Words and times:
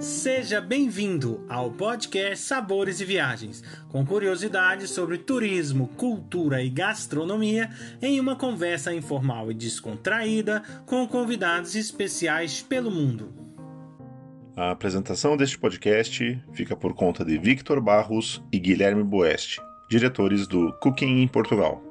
Seja 0.00 0.62
bem-vindo 0.62 1.44
ao 1.46 1.70
podcast 1.70 2.38
Sabores 2.46 3.02
e 3.02 3.04
Viagens, 3.04 3.62
com 3.90 4.02
curiosidades 4.02 4.88
sobre 4.92 5.18
turismo, 5.18 5.88
cultura 5.88 6.62
e 6.62 6.70
gastronomia, 6.70 7.68
em 8.00 8.18
uma 8.18 8.34
conversa 8.34 8.94
informal 8.94 9.50
e 9.50 9.54
descontraída 9.54 10.62
com 10.86 11.06
convidados 11.06 11.74
especiais 11.74 12.62
pelo 12.62 12.90
mundo. 12.90 13.30
A 14.56 14.70
apresentação 14.70 15.36
deste 15.36 15.58
podcast 15.58 16.42
fica 16.54 16.74
por 16.74 16.94
conta 16.94 17.22
de 17.22 17.36
Victor 17.36 17.78
Barros 17.78 18.42
e 18.50 18.58
Guilherme 18.58 19.04
Boeste, 19.04 19.60
diretores 19.90 20.46
do 20.46 20.72
Cooking 20.80 21.20
em 21.20 21.28
Portugal. 21.28 21.84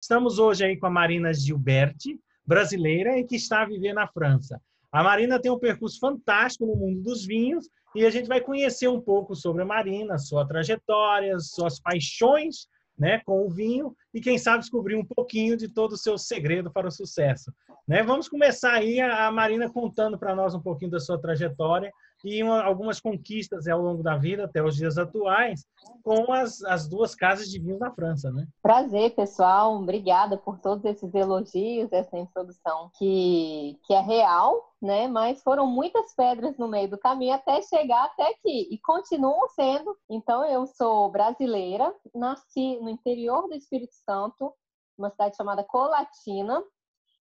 Estamos 0.00 0.38
hoje 0.38 0.64
aí 0.64 0.76
com 0.76 0.86
a 0.86 0.90
Marina 0.90 1.34
Gilberti, 1.34 2.20
brasileira 2.48 3.18
e 3.18 3.24
que 3.24 3.36
está 3.36 3.60
a 3.60 3.66
viver 3.66 3.92
na 3.92 4.08
França. 4.08 4.58
A 4.90 5.02
Marina 5.02 5.38
tem 5.38 5.52
um 5.52 5.58
percurso 5.58 6.00
fantástico 6.00 6.64
no 6.64 6.74
mundo 6.74 7.02
dos 7.02 7.26
vinhos 7.26 7.68
e 7.94 8.06
a 8.06 8.10
gente 8.10 8.26
vai 8.26 8.40
conhecer 8.40 8.88
um 8.88 9.00
pouco 9.00 9.36
sobre 9.36 9.62
a 9.62 9.66
Marina, 9.66 10.16
sua 10.16 10.48
trajetória, 10.48 11.38
suas 11.38 11.78
paixões 11.78 12.66
né, 12.98 13.20
com 13.26 13.46
o 13.46 13.50
vinho 13.50 13.94
e 14.14 14.20
quem 14.20 14.38
sabe 14.38 14.60
descobrir 14.60 14.96
um 14.96 15.04
pouquinho 15.04 15.58
de 15.58 15.68
todo 15.68 15.92
o 15.92 15.96
seu 15.96 16.16
segredo 16.16 16.72
para 16.72 16.88
o 16.88 16.90
sucesso. 16.90 17.52
Né? 17.86 18.02
Vamos 18.02 18.30
começar 18.30 18.72
aí 18.72 18.98
a 18.98 19.30
Marina 19.30 19.70
contando 19.70 20.18
para 20.18 20.34
nós 20.34 20.54
um 20.54 20.60
pouquinho 20.60 20.90
da 20.90 20.98
sua 20.98 21.20
trajetória 21.20 21.92
e 22.24 22.42
uma, 22.42 22.62
algumas 22.62 23.00
conquistas 23.00 23.66
ao 23.68 23.80
longo 23.80 24.02
da 24.02 24.16
vida 24.16 24.44
até 24.44 24.62
os 24.62 24.76
dias 24.76 24.98
atuais 24.98 25.64
com 26.02 26.32
as, 26.32 26.62
as 26.64 26.88
duas 26.88 27.14
casas 27.14 27.48
de 27.48 27.58
vinhos 27.58 27.78
na 27.78 27.92
França, 27.92 28.30
né? 28.30 28.46
Prazer, 28.62 29.14
pessoal. 29.14 29.76
Obrigada 29.76 30.36
por 30.36 30.58
todos 30.58 30.84
esses 30.84 31.14
elogios, 31.14 31.92
essa 31.92 32.18
introdução 32.18 32.90
que, 32.98 33.78
que 33.84 33.94
é 33.94 34.00
real, 34.00 34.72
né? 34.80 35.06
Mas 35.06 35.42
foram 35.42 35.66
muitas 35.66 36.14
pedras 36.14 36.56
no 36.58 36.68
meio 36.68 36.88
do 36.88 36.98
caminho 36.98 37.34
até 37.34 37.60
chegar 37.62 38.04
até 38.04 38.30
aqui 38.30 38.68
e 38.70 38.78
continuam 38.78 39.48
sendo. 39.50 39.96
Então, 40.08 40.44
eu 40.44 40.66
sou 40.66 41.10
brasileira, 41.10 41.94
nasci 42.14 42.78
no 42.80 42.88
interior 42.88 43.48
do 43.48 43.54
Espírito 43.54 43.94
Santo, 44.04 44.52
uma 44.96 45.10
cidade 45.10 45.36
chamada 45.36 45.62
Colatina, 45.62 46.62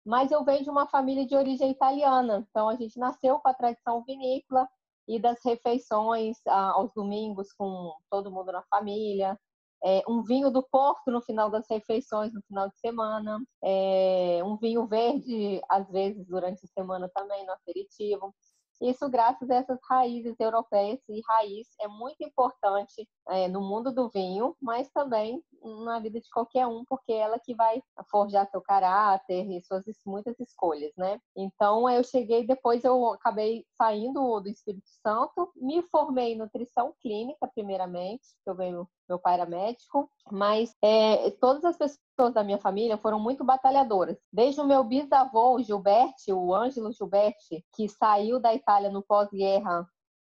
mas 0.05 0.31
eu 0.31 0.45
venho 0.45 0.65
de 0.65 0.71
uma 0.71 0.87
família 0.87 1.27
de 1.27 1.37
origem 1.37 1.71
italiana. 1.71 2.47
Então, 2.51 2.69
a 2.69 2.77
gente 2.77 2.99
nasceu 2.99 3.39
com 3.39 3.49
a 3.49 3.55
tradição 3.55 4.03
vinícola, 4.05 4.69
e 5.11 5.19
das 5.19 5.39
refeições 5.45 6.39
ah, 6.47 6.71
aos 6.71 6.93
domingos 6.95 7.53
com 7.53 7.93
todo 8.09 8.31
mundo 8.31 8.53
na 8.53 8.63
família. 8.71 9.37
É, 9.83 10.03
um 10.07 10.23
vinho 10.23 10.51
do 10.51 10.63
Porto 10.63 11.11
no 11.11 11.21
final 11.21 11.51
das 11.51 11.67
refeições, 11.69 12.33
no 12.33 12.41
final 12.43 12.69
de 12.69 12.79
semana. 12.79 13.43
É, 13.63 14.41
um 14.45 14.57
vinho 14.57 14.87
verde, 14.87 15.61
às 15.69 15.91
vezes, 15.91 16.25
durante 16.27 16.65
a 16.65 16.69
semana 16.69 17.11
também, 17.13 17.45
no 17.45 17.53
aperitivo. 17.53 18.33
Isso 18.81 19.09
graças 19.11 19.51
a 19.51 19.57
essas 19.57 19.79
raízes 19.89 20.35
europeias 20.41 20.99
e 21.09 21.21
raiz 21.29 21.69
é 21.81 21.87
muito 21.87 22.25
importante 22.25 23.07
é, 23.29 23.47
no 23.47 23.61
mundo 23.61 23.93
do 23.93 24.09
vinho, 24.09 24.57
mas 24.61 24.91
também 24.91 25.43
na 25.85 25.99
vida 25.99 26.21
de 26.21 26.29
qualquer 26.31 26.67
um, 26.67 26.85
porque 26.87 27.13
é 27.13 27.19
ela 27.19 27.39
que 27.39 27.55
vai 27.55 27.83
forjar 28.11 28.49
seu 28.51 28.63
caráter 28.63 29.47
e 29.51 29.63
suas 29.63 29.85
muitas 30.07 30.39
escolhas, 30.41 30.93
né? 30.97 31.21
Então 31.37 31.89
eu 31.91 32.03
cheguei 32.03 32.47
depois 32.47 32.83
eu 32.83 33.13
acabei 33.13 33.67
saindo 33.77 34.41
do 34.41 34.49
Espírito 34.49 34.89
Santo, 35.03 35.53
me 35.57 35.83
formei 35.83 36.33
em 36.33 36.39
nutrição 36.39 36.95
clínica 37.03 37.47
primeiramente, 37.49 38.25
eu 38.47 38.55
venho 38.55 38.89
meu 39.11 39.19
pai 39.19 39.35
era 39.35 39.47
médico, 39.47 40.09
mas 40.31 40.75
é, 40.83 41.31
todas 41.33 41.65
as 41.65 41.77
pessoas 41.77 42.33
da 42.33 42.45
minha 42.45 42.59
família 42.59 42.97
foram 42.97 43.19
muito 43.19 43.45
batalhadoras. 43.45 44.17
Desde 44.33 44.61
o 44.61 44.67
meu 44.67 44.85
bisavô, 44.85 45.57
o 45.57 45.63
Gilberti, 45.63 46.33
o 46.33 46.55
Ângelo 46.55 46.93
Gilberti, 46.93 47.65
que 47.75 47.89
saiu 47.89 48.39
da 48.39 48.55
Itália 48.55 48.89
no 48.89 49.03
pós-guerra, 49.03 49.85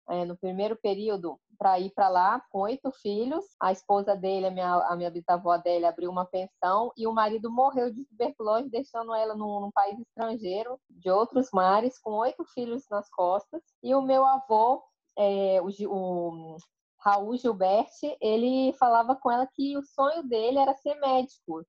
é, 0.09 0.26
no 0.26 0.38
primeiro 0.38 0.76
período, 0.76 1.39
para 1.58 1.80
ir 1.80 1.92
para 1.92 2.10
lá 2.10 2.42
com 2.49 2.60
oito 2.60 2.92
filhos. 2.92 3.45
A 3.61 3.71
esposa 3.71 4.17
dele, 4.17 4.48
a 4.48 4.52
minha, 4.52 4.73
a 4.73 4.95
minha 4.98 5.10
bisavó 5.10 5.58
dele, 5.58 5.86
abriu 5.86 6.11
uma 6.11 6.26
pensão 6.26 6.92
e 6.98 7.08
o 7.08 7.14
marido 7.14 7.50
morreu 7.50 7.89
de 7.89 8.05
tuberculose, 8.05 8.70
deixando 8.70 9.14
ela 9.15 9.33
num, 9.33 9.61
num 9.61 9.71
país 9.71 9.98
estrangeiro, 9.98 10.77
de 10.89 11.10
outros 11.10 11.50
mares, 11.54 11.98
com 12.00 12.11
oito 12.15 12.44
filhos 12.54 12.83
nas 12.89 13.10
costas. 13.10 13.61
E 13.82 13.95
o 13.95 14.02
meu 14.02 14.26
avô, 14.26 14.83
é, 15.17 15.61
o, 15.61 15.70
o 15.88 16.58
Raul 17.03 17.36
Gilberti, 17.37 18.17
ele 18.21 18.73
falava 18.73 19.15
com 19.15 19.30
ela 19.30 19.45
que 19.45 19.77
o 19.77 19.83
sonho 19.83 20.23
dele 20.23 20.58
era 20.58 20.73
ser 20.75 20.95
médico. 20.95 21.65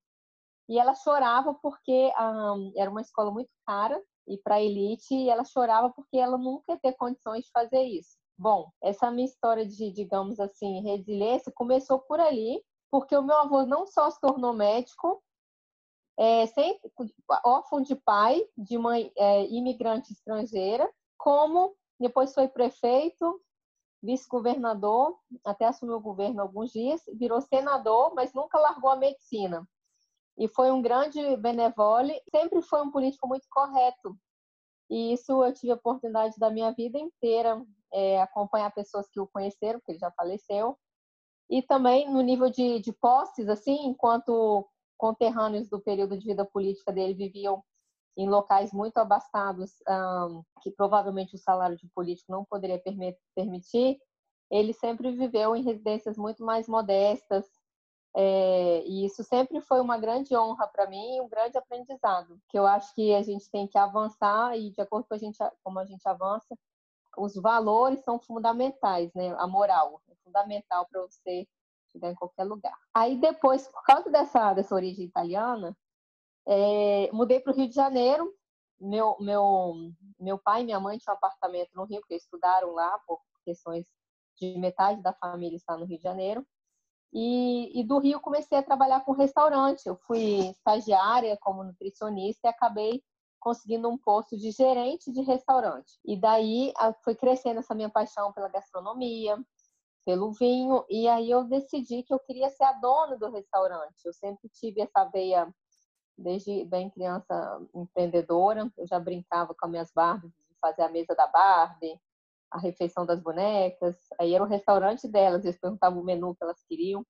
E 0.69 0.79
ela 0.79 0.95
chorava 0.95 1.55
porque 1.55 2.13
um, 2.19 2.73
era 2.77 2.91
uma 2.91 3.01
escola 3.01 3.31
muito 3.31 3.51
cara 3.67 4.01
e 4.27 4.39
para 4.39 4.63
elite, 4.63 5.15
e 5.15 5.29
ela 5.29 5.45
chorava 5.45 5.91
porque 5.91 6.17
ela 6.17 6.39
nunca 6.39 6.73
ia 6.73 6.79
ter 6.79 6.95
condições 6.95 7.45
de 7.45 7.51
fazer 7.51 7.83
isso. 7.83 8.17
Bom, 8.39 8.71
essa 8.83 9.11
minha 9.11 9.27
história 9.27 9.67
de, 9.67 9.91
digamos 9.93 10.41
assim, 10.41 10.81
resiliência 10.81 11.53
começou 11.55 11.99
por 11.99 12.19
ali, 12.19 12.63
porque 12.91 13.15
o 13.17 13.23
meu 13.23 13.37
avô 13.37 13.67
não 13.67 13.87
só 13.87 14.11
se 14.11 14.19
tornou 14.21 14.53
médico, 14.53 15.23
é, 16.17 16.47
sem, 16.47 16.81
órfão 17.45 17.83
de 17.83 17.97
pai, 17.97 18.41
de 18.57 18.79
mãe 18.79 19.13
é, 19.17 19.47
imigrante 19.47 20.13
estrangeira, 20.13 20.89
como 21.19 21.77
depois 21.99 22.33
foi 22.33 22.49
prefeito, 22.49 23.41
vice-governador, 24.05 25.19
até 25.45 25.67
assumiu 25.67 25.97
o 25.97 26.01
governo 26.01 26.43
alguns 26.43 26.71
dias, 26.71 27.01
virou 27.15 27.41
senador, 27.41 28.15
mas 28.15 28.35
nunca 28.35 28.59
largou 28.59 28.91
a 28.91 28.97
medicina. 28.97 29.67
E 30.37 30.47
foi 30.49 30.71
um 30.71 30.83
grande 30.83 31.37
benevole, 31.37 32.21
sempre 32.31 32.61
foi 32.61 32.83
um 32.83 32.91
político 32.91 33.27
muito 33.27 33.47
correto. 33.51 34.17
E 34.91 35.15
isso 35.15 35.43
eu 35.43 35.53
tive 35.53 35.73
a 35.73 35.77
oportunidade 35.77 36.35
da 36.39 36.51
minha 36.51 36.71
vida 36.73 36.99
inteira 36.99 37.65
é, 37.93 38.21
acompanhar 38.21 38.71
pessoas 38.75 39.09
que 39.09 39.21
o 39.21 39.27
conheceram, 39.27 39.79
porque 39.79 39.93
ele 39.93 39.99
já 39.99 40.11
faleceu. 40.11 40.77
E 41.49 41.63
também 41.63 42.11
no 42.11 42.21
nível 42.21 42.51
de, 42.51 42.81
de 42.81 42.93
posses, 42.93 43.49
assim, 43.49 43.87
enquanto 43.87 44.69
conterrâneos 44.99 45.69
do 45.69 45.81
período 45.81 46.19
de 46.19 46.27
vida 46.27 46.45
política 46.45 46.93
dele 46.93 47.15
viviam 47.15 47.63
em 48.17 48.29
locais 48.29 48.73
muito 48.73 48.99
abastados, 48.99 49.73
um, 49.89 50.43
que 50.63 50.71
provavelmente 50.71 51.35
o 51.35 51.39
salário 51.39 51.77
de 51.77 51.89
político 51.89 52.31
não 52.31 52.45
poderia 52.45 52.81
permitir, 53.35 53.99
ele 54.51 54.73
sempre 54.73 55.11
viveu 55.11 55.57
em 55.57 55.63
residências 55.63 56.17
muito 56.17 56.45
mais 56.45 56.69
modestas, 56.69 57.45
é, 58.17 58.85
e 58.87 59.05
isso 59.05 59.25
sempre 59.25 59.61
foi 59.61 59.81
uma 59.81 59.99
grande 59.99 60.37
honra 60.37 60.69
para 60.69 60.87
mim, 60.87 61.21
um 61.21 61.29
grande 61.29 61.59
aprendizado, 61.59 62.39
que 62.49 62.57
eu 62.57 62.65
acho 62.65 62.95
que 62.95 63.13
a 63.13 63.23
gente 63.23 63.51
tem 63.51 63.67
que 63.67 63.77
avançar 63.77 64.57
e 64.57 64.71
de 64.71 64.81
acordo 64.81 65.07
com 65.09 65.15
a 65.15 65.19
gente, 65.19 65.39
como 65.65 65.81
a 65.81 65.85
gente 65.85 66.09
avança, 66.09 66.57
os 67.19 67.35
valores 67.35 68.05
são 68.05 68.21
fundamentais, 68.21 69.13
né? 69.15 69.35
A 69.39 69.47
moral 69.47 70.01
é 70.09 70.15
fundamental 70.25 70.87
para 70.91 71.01
você 71.03 71.47
chegar 71.93 72.11
em 72.11 72.15
qualquer 72.15 72.45
lugar. 72.45 72.77
Aí 72.93 73.17
depois, 73.17 73.67
por 73.69 73.83
causa 73.83 74.09
dessa 74.11 74.53
dessa 74.55 74.75
origem 74.75 75.07
italiana, 75.07 75.77
é, 76.47 77.11
mudei 77.13 77.41
para 77.41 77.53
o 77.53 77.57
Rio 77.57 77.69
de 77.69 77.75
Janeiro. 77.75 78.33
Meu, 78.81 79.17
meu, 79.21 79.75
meu 80.19 80.39
pai 80.39 80.63
e 80.63 80.65
minha 80.65 80.81
mãe 80.81 80.99
tinham 80.99 81.15
um 81.15 81.19
apartamento 81.19 81.71
no 81.75 81.85
Rio, 81.85 82.01
porque 82.01 82.17
estudaram 82.17 82.73
lá 82.73 82.99
por 83.07 83.21
questões 83.45 83.87
de 84.37 84.59
metade 84.59 85.03
da 85.03 85.13
família 85.13 85.57
está 85.57 85.77
no 85.77 85.85
Rio 85.85 85.99
de 85.99 86.03
Janeiro. 86.03 86.47
E, 87.13 87.81
e, 87.81 87.85
do 87.85 87.99
Rio 87.99 88.21
comecei 88.21 88.59
a 88.59 88.63
trabalhar 88.63 89.05
com 89.05 89.13
restaurante. 89.13 89.87
Eu 89.87 89.97
fui 89.97 90.49
estagiária 90.51 91.39
como 91.41 91.63
nutricionista 91.63 92.49
e 92.49 92.51
acabei 92.51 93.03
conseguindo 93.39 93.89
um 93.89 93.97
posto 93.97 94.37
de 94.37 94.51
gerente 94.51 95.13
de 95.13 95.21
restaurante. 95.21 96.01
E 96.05 96.17
daí 96.17 96.73
foi 97.05 97.15
crescendo 97.15 97.61
essa 97.61 97.75
minha 97.75 97.91
paixão 97.91 98.33
pela 98.33 98.49
gastronomia, 98.49 99.39
pelo 100.05 100.33
vinho, 100.33 100.85
e 100.89 101.07
aí 101.09 101.31
eu 101.31 101.45
decidi 101.45 102.03
que 102.03 102.13
eu 102.13 102.19
queria 102.19 102.51
ser 102.51 102.65
a 102.65 102.73
dona 102.73 103.17
do 103.17 103.31
restaurante. 103.31 104.05
Eu 104.05 104.13
sempre 104.13 104.49
tive 104.49 104.83
essa 104.83 105.05
veia 105.05 105.55
desde 106.17 106.65
bem 106.65 106.91
criança 106.91 107.61
empreendedora. 107.75 108.71
Eu 108.77 108.87
já 108.87 108.99
brincava 108.99 109.55
com 109.55 109.67
as 109.67 109.71
minhas 109.71 109.93
Barbies 109.93 110.33
fazer 110.61 110.83
a 110.83 110.89
mesa 110.89 111.15
da 111.15 111.27
Barbie, 111.27 112.01
a 112.51 112.59
refeição 112.59 113.05
das 113.05 113.21
bonecas. 113.21 113.97
Aí 114.19 114.35
era 114.35 114.43
o 114.43 114.47
restaurante 114.47 115.07
delas, 115.07 115.45
eles 115.45 115.61
perguntavam 115.61 116.01
o 116.01 116.05
menu 116.05 116.35
que 116.35 116.43
elas 116.43 116.63
queriam. 116.65 117.05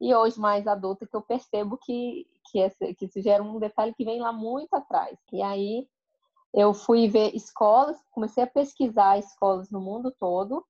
E 0.00 0.14
hoje, 0.14 0.40
mais 0.40 0.66
adulta, 0.66 1.06
que 1.06 1.14
eu 1.14 1.22
percebo 1.22 1.78
que, 1.78 2.26
que, 2.50 2.58
esse, 2.58 2.94
que 2.94 3.04
isso 3.04 3.20
já 3.20 3.34
era 3.34 3.42
um 3.42 3.58
detalhe 3.58 3.94
que 3.94 4.04
vem 4.04 4.20
lá 4.20 4.32
muito 4.32 4.74
atrás. 4.74 5.18
E 5.32 5.42
aí 5.42 5.86
eu 6.52 6.74
fui 6.74 7.08
ver 7.08 7.34
escolas, 7.34 7.98
comecei 8.10 8.42
a 8.42 8.46
pesquisar 8.46 9.18
escolas 9.18 9.70
no 9.70 9.80
mundo 9.80 10.14
todo 10.18 10.66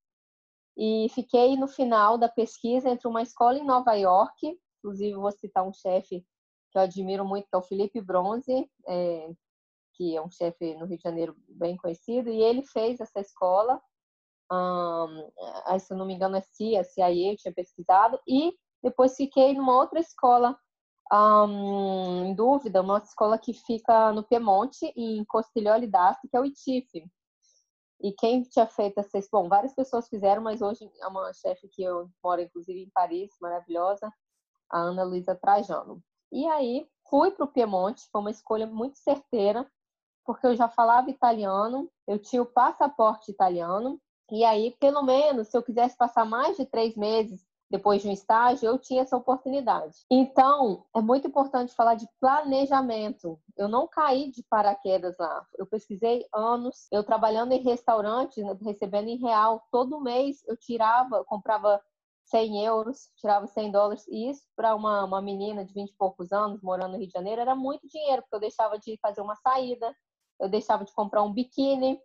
e 0.76 1.08
fiquei 1.10 1.56
no 1.56 1.66
final 1.66 2.16
da 2.16 2.28
pesquisa 2.28 2.88
entre 2.88 3.08
uma 3.08 3.22
escola 3.22 3.58
em 3.58 3.64
Nova 3.64 3.94
York, 3.94 4.58
inclusive 4.78 5.14
vou 5.14 5.32
citar 5.32 5.66
um 5.66 5.72
chefe 5.72 6.25
que 6.72 6.78
eu 6.78 6.82
admiro 6.82 7.24
muito, 7.24 7.46
que 7.48 7.54
é 7.54 7.58
o 7.58 7.62
Felipe 7.62 8.00
Bronze, 8.00 8.69
é, 8.88 9.30
que 9.94 10.16
é 10.16 10.22
um 10.22 10.30
chefe 10.30 10.74
no 10.74 10.86
Rio 10.86 10.96
de 10.96 11.02
Janeiro 11.02 11.36
bem 11.48 11.76
conhecido, 11.76 12.30
e 12.30 12.42
ele 12.42 12.62
fez 12.62 12.98
essa 12.98 13.20
escola, 13.20 13.80
se 15.78 15.92
eu 15.92 15.96
não 15.96 16.06
me 16.06 16.14
engano 16.14 16.36
é 16.36 16.40
CIA, 16.40 16.82
CIA, 16.82 17.32
eu 17.32 17.36
tinha 17.36 17.54
pesquisado, 17.54 18.19
e 18.26 18.52
depois 18.82 19.14
fiquei 19.16 19.54
numa 19.54 19.76
outra 19.76 20.00
escola 20.00 20.58
em 22.24 22.34
dúvida, 22.34 22.80
uma 22.80 22.98
escola 22.98 23.38
que 23.38 23.52
fica 23.52 24.12
no 24.12 24.25
Piemonte, 24.25 24.86
em 24.96 25.22
Costiglioli 25.26 25.86
d'Asti, 25.86 26.26
que 26.26 26.36
é 26.36 26.40
o 26.40 26.46
ITIF. 26.46 26.88
E 28.00 28.12
quem 28.12 28.42
tinha 28.42 28.66
feito 28.66 28.98
essa... 28.98 29.20
Bom, 29.30 29.48
várias 29.48 29.75
pessoas 29.75 30.08
fizeram, 30.08 30.42
mas 30.42 30.62
hoje 30.62 30.90
é 31.00 31.06
uma 31.06 31.32
chefe 31.34 31.68
que 31.68 31.82
eu 31.82 32.10
moro, 32.25 32.40
inclusive, 32.40 32.82
em 32.82 32.90
Paris, 32.90 33.30
maravilhosa, 33.40 34.10
a 34.70 34.78
Ana 34.78 35.04
Luísa 35.04 35.36
Trajano. 35.36 36.02
E 36.32 36.46
aí, 36.46 36.88
fui 37.11 37.31
para 37.31 37.44
o 37.44 37.49
Piemonte, 37.49 38.08
foi 38.11 38.20
uma 38.23 38.31
escolha 38.31 38.67
muito 38.67 38.99
certeira, 38.99 39.70
porque 40.25 40.46
eu 40.46 40.56
já 40.56 40.67
falava 40.69 41.11
italiano, 41.11 41.90
eu 42.06 42.19
tinha 42.19 42.40
o 42.40 42.46
passaporte 42.46 43.31
italiano, 43.31 44.00
e 44.31 44.44
aí, 44.44 44.75
pelo 44.81 45.02
menos, 45.02 45.49
se 45.49 45.56
eu 45.56 45.62
quisesse 45.62 45.94
passar 45.94 46.25
mais 46.25 46.56
de 46.56 46.64
três 46.64 46.96
meses 46.96 47.44
depois 47.73 48.02
de 48.02 48.08
um 48.08 48.12
estágio, 48.12 48.67
eu 48.67 48.79
tinha 48.79 49.02
essa 49.02 49.17
oportunidade. 49.17 49.94
Então, 50.11 50.84
é 50.94 51.00
muito 51.00 51.26
importante 51.26 51.75
falar 51.75 51.94
de 51.94 52.06
planejamento. 52.20 53.38
Eu 53.56 53.67
não 53.67 53.88
caí 53.88 54.31
de 54.31 54.43
paraquedas 54.43 55.17
lá. 55.19 55.46
Eu 55.56 55.67
pesquisei 55.67 56.26
anos, 56.35 56.87
eu 56.93 57.02
trabalhando 57.02 57.52
em 57.52 57.62
restaurante, 57.62 58.43
recebendo 58.62 59.08
em 59.08 59.17
real, 59.17 59.67
todo 59.70 60.02
mês 60.02 60.43
eu 60.46 60.56
tirava, 60.56 61.25
comprava 61.25 61.82
100 62.32 62.64
euros, 62.64 63.11
tirava 63.17 63.46
100 63.46 63.70
dólares. 63.70 64.06
E 64.08 64.31
isso, 64.31 64.43
para 64.56 64.75
uma, 64.75 65.05
uma 65.05 65.20
menina 65.20 65.64
de 65.64 65.75
20 65.75 65.90
e 65.90 65.96
poucos 65.96 66.32
anos, 66.32 66.62
morando 66.62 66.93
no 66.93 66.99
Rio 66.99 67.06
de 67.06 67.12
Janeiro, 67.12 67.43
era 67.43 67.55
muito 67.55 67.87
dinheiro, 67.87 68.23
porque 68.23 68.37
eu 68.37 68.40
deixava 68.40 68.79
de 68.79 68.99
fazer 69.02 69.20
uma 69.20 69.37
saída, 69.37 69.94
eu 70.40 70.49
deixava 70.49 70.82
de 70.82 70.93
comprar 70.94 71.23
um 71.23 71.32
biquíni, 71.32 72.00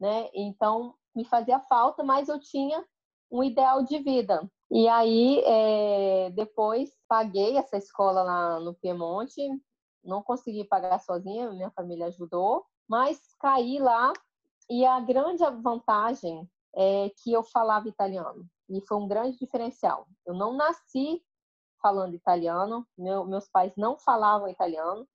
né? 0.00 0.30
Então, 0.34 0.94
me 1.14 1.24
fazia 1.26 1.60
falta, 1.60 2.02
mas 2.02 2.28
eu 2.30 2.40
tinha 2.40 2.82
um 3.30 3.44
ideal 3.44 3.82
de 3.84 3.98
vida. 3.98 4.50
E 4.70 4.88
aí, 4.88 5.42
é, 5.44 6.30
depois, 6.30 6.90
paguei 7.06 7.58
essa 7.58 7.76
escola 7.76 8.22
lá 8.22 8.60
no 8.60 8.74
Piemonte. 8.74 9.42
Não 10.02 10.22
consegui 10.22 10.64
pagar 10.64 10.98
sozinha, 11.00 11.52
minha 11.52 11.70
família 11.72 12.06
ajudou. 12.06 12.64
Mas 12.88 13.20
caí 13.38 13.78
lá 13.78 14.12
e 14.70 14.86
a 14.86 14.98
grande 15.00 15.44
vantagem 15.62 16.48
é 16.74 17.10
que 17.22 17.32
eu 17.32 17.42
falava 17.42 17.88
italiano. 17.88 18.48
E 18.70 18.80
foi 18.86 18.96
um 18.96 19.08
grande 19.08 19.36
diferencial. 19.38 20.06
Eu 20.24 20.34
não 20.34 20.54
nasci 20.54 21.22
falando 21.82 22.14
italiano, 22.14 22.86
meu, 22.96 23.24
meus 23.24 23.48
pais 23.48 23.72
não 23.76 23.98
falavam 23.98 24.48
italiano. 24.48 25.06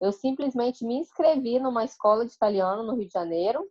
Eu 0.00 0.12
simplesmente 0.12 0.84
me 0.84 0.96
inscrevi 0.96 1.58
numa 1.58 1.84
escola 1.84 2.26
de 2.26 2.32
italiano 2.32 2.82
no 2.82 2.96
Rio 2.96 3.06
de 3.06 3.12
Janeiro, 3.12 3.70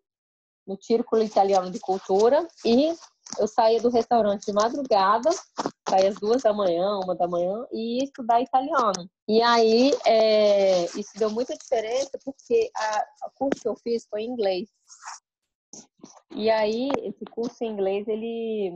no 0.66 0.82
Círculo 0.82 1.22
Italiano 1.22 1.70
de 1.70 1.80
Cultura, 1.80 2.48
e 2.64 2.96
eu 3.40 3.48
saía 3.48 3.82
do 3.82 3.90
restaurante 3.90 4.46
de 4.46 4.54
madrugada, 4.54 5.30
saía 5.88 6.10
às 6.10 6.16
duas 6.16 6.44
da 6.44 6.54
manhã, 6.54 7.00
uma 7.04 7.16
da 7.16 7.28
manhã, 7.28 7.66
e 7.72 7.98
ia 7.98 8.04
estudar 8.06 8.42
italiano. 8.42 9.10
E 9.28 9.42
aí, 9.42 9.92
é, 10.06 10.86
isso 10.98 11.12
deu 11.18 11.30
muita 11.30 11.56
diferença, 11.56 12.12
porque 12.24 12.72
a, 12.76 13.30
curso 13.36 13.62
que 13.62 13.68
eu 13.68 13.76
fiz 13.76 14.08
foi 14.10 14.22
em 14.22 14.30
inglês. 14.30 14.70
E 16.32 16.50
aí, 16.50 16.90
esse 17.04 17.26
curso 17.26 17.64
em 17.64 17.72
inglês, 17.72 18.08
ele... 18.08 18.72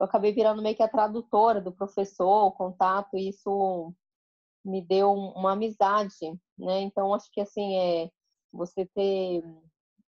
Eu 0.00 0.06
acabei 0.06 0.32
virando 0.32 0.62
meio 0.62 0.74
que 0.74 0.82
a 0.82 0.88
tradutora 0.88 1.60
do 1.60 1.72
professor, 1.72 2.46
o 2.46 2.52
contato, 2.52 3.16
e 3.16 3.28
isso 3.28 3.92
me 4.64 4.80
deu 4.80 5.12
uma 5.12 5.52
amizade, 5.52 6.16
né? 6.58 6.80
Então, 6.80 7.12
acho 7.12 7.30
que, 7.30 7.40
assim, 7.40 7.76
é, 7.76 8.10
você 8.50 8.86
ter 8.86 9.44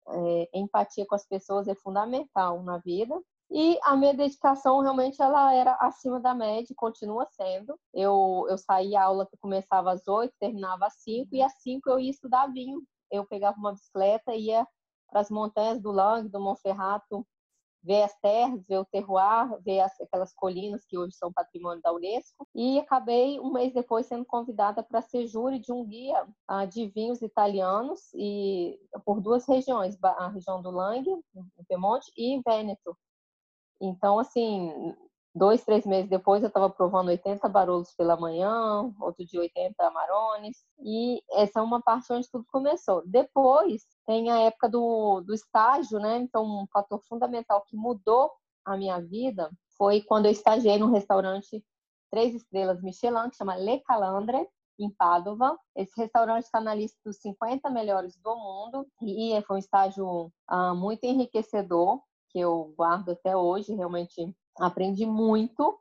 é, 0.08 0.48
empatia 0.54 1.06
com 1.06 1.14
as 1.14 1.26
pessoas 1.26 1.68
é 1.68 1.74
fundamental 1.74 2.62
na 2.62 2.78
vida. 2.78 3.14
E 3.50 3.78
a 3.82 3.94
minha 3.94 4.14
dedicação 4.14 4.80
realmente 4.80 5.20
ela 5.20 5.54
era 5.54 5.74
acima 5.74 6.18
da 6.18 6.34
média, 6.34 6.74
continua 6.76 7.26
sendo. 7.30 7.78
Eu, 7.92 8.46
eu 8.48 8.56
saía 8.58 9.00
a 9.00 9.04
aula 9.04 9.26
que 9.26 9.36
começava 9.36 9.92
às 9.92 10.08
oito, 10.08 10.34
terminava 10.40 10.86
às 10.86 10.94
cinco, 10.94 11.34
e 11.34 11.42
às 11.42 11.52
cinco 11.62 11.90
eu 11.90 12.00
ia 12.00 12.10
estudar 12.10 12.46
vinho. 12.48 12.82
Eu 13.10 13.26
pegava 13.26 13.56
uma 13.58 13.72
bicicleta, 13.72 14.34
ia 14.34 14.66
para 15.10 15.20
as 15.20 15.30
montanhas 15.30 15.80
do 15.80 15.92
Lang, 15.92 16.28
do 16.28 16.40
Monferrato, 16.40 17.24
ver 17.84 18.02
as 18.02 18.18
terras, 18.20 18.66
ver 18.66 18.78
o 18.78 18.84
terroir, 18.84 19.60
ver 19.62 19.80
as, 19.80 20.00
aquelas 20.00 20.32
colinas 20.32 20.84
que 20.86 20.96
hoje 20.96 21.14
são 21.14 21.32
patrimônio 21.32 21.82
da 21.82 21.92
Unesco. 21.92 22.48
E 22.54 22.78
acabei, 22.78 23.38
um 23.38 23.52
mês 23.52 23.72
depois, 23.74 24.06
sendo 24.06 24.24
convidada 24.24 24.82
para 24.82 25.02
ser 25.02 25.26
júri 25.26 25.58
de 25.58 25.70
um 25.70 25.84
guia 25.84 26.26
uh, 26.50 26.66
de 26.66 26.86
vinhos 26.88 27.20
italianos 27.20 28.00
e 28.14 28.80
por 29.04 29.20
duas 29.20 29.46
regiões, 29.46 29.98
a 30.02 30.28
região 30.28 30.62
do 30.62 30.70
Lang, 30.70 31.04
no 31.34 31.64
Piemonte, 31.68 32.10
e 32.16 32.40
Vêneto. 32.40 32.96
Então, 33.80 34.18
assim, 34.18 34.94
dois, 35.34 35.62
três 35.64 35.84
meses 35.84 36.08
depois 36.08 36.42
eu 36.42 36.48
estava 36.48 36.70
provando 36.70 37.08
80 37.08 37.46
barolos 37.50 37.92
pela 37.94 38.16
manhã, 38.16 38.90
outro 38.98 39.26
dia 39.26 39.40
80 39.40 39.74
amarones, 39.86 40.64
e 40.78 41.22
essa 41.32 41.60
é 41.60 41.62
uma 41.62 41.82
parte 41.82 42.10
onde 42.12 42.30
tudo 42.30 42.46
começou. 42.50 43.02
Depois 43.06 43.82
tem 44.06 44.30
a 44.30 44.40
época 44.40 44.68
do, 44.68 45.20
do 45.22 45.34
estágio, 45.34 45.98
né? 45.98 46.18
Então, 46.18 46.44
um 46.44 46.66
fator 46.72 47.00
fundamental 47.08 47.62
que 47.62 47.76
mudou 47.76 48.30
a 48.64 48.76
minha 48.76 49.00
vida 49.00 49.50
foi 49.76 50.00
quando 50.02 50.26
eu 50.26 50.32
estagiei 50.32 50.78
num 50.78 50.90
restaurante 50.90 51.64
três 52.10 52.34
estrelas 52.34 52.82
Michelin, 52.82 53.28
que 53.30 53.36
chama 53.36 53.56
Le 53.56 53.80
Calandre, 53.80 54.46
em 54.78 54.90
Padova. 54.90 55.58
Esse 55.74 56.00
restaurante 56.00 56.44
está 56.44 56.60
na 56.60 56.74
lista 56.74 56.98
dos 57.04 57.16
50 57.18 57.68
melhores 57.70 58.16
do 58.16 58.36
mundo 58.36 58.86
e 59.02 59.40
foi 59.42 59.56
um 59.56 59.58
estágio 59.58 60.32
ah, 60.48 60.74
muito 60.74 61.04
enriquecedor 61.04 62.00
que 62.30 62.40
eu 62.40 62.74
guardo 62.76 63.10
até 63.10 63.36
hoje, 63.36 63.74
realmente 63.74 64.34
aprendi 64.58 65.06
muito, 65.06 65.78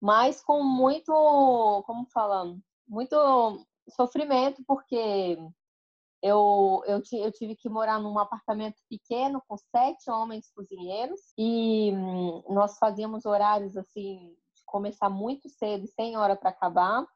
mas 0.00 0.40
com 0.40 0.62
muito, 0.62 1.12
como 1.86 2.06
falando, 2.12 2.60
muito 2.86 3.16
sofrimento, 3.88 4.62
porque 4.64 5.36
eu, 6.22 6.82
eu, 6.86 7.02
eu, 7.12 7.32
tive 7.32 7.54
que 7.54 7.68
morar 7.68 8.00
num 8.00 8.18
apartamento 8.18 8.76
pequeno 8.88 9.42
com 9.46 9.56
sete 9.56 10.10
homens 10.10 10.50
cozinheiros 10.54 11.20
e 11.38 11.92
hum, 11.94 12.42
nós 12.48 12.76
fazíamos 12.78 13.24
horários 13.24 13.76
assim 13.76 14.34
de 14.54 14.62
começar 14.66 15.08
muito 15.08 15.48
cedo, 15.48 15.86
sem 15.86 16.16
hora 16.16 16.34
para 16.34 16.50
acabar 16.50 17.06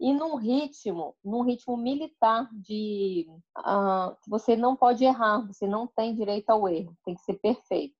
e 0.00 0.14
num 0.14 0.36
ritmo, 0.36 1.16
num 1.24 1.42
ritmo 1.42 1.76
militar 1.76 2.48
de 2.52 3.26
uh, 3.58 4.16
você 4.28 4.56
não 4.56 4.76
pode 4.76 5.04
errar, 5.04 5.44
você 5.46 5.66
não 5.66 5.86
tem 5.88 6.14
direito 6.14 6.50
ao 6.50 6.68
erro, 6.68 6.96
tem 7.04 7.14
que 7.14 7.22
ser 7.22 7.34
perfeito. 7.34 7.96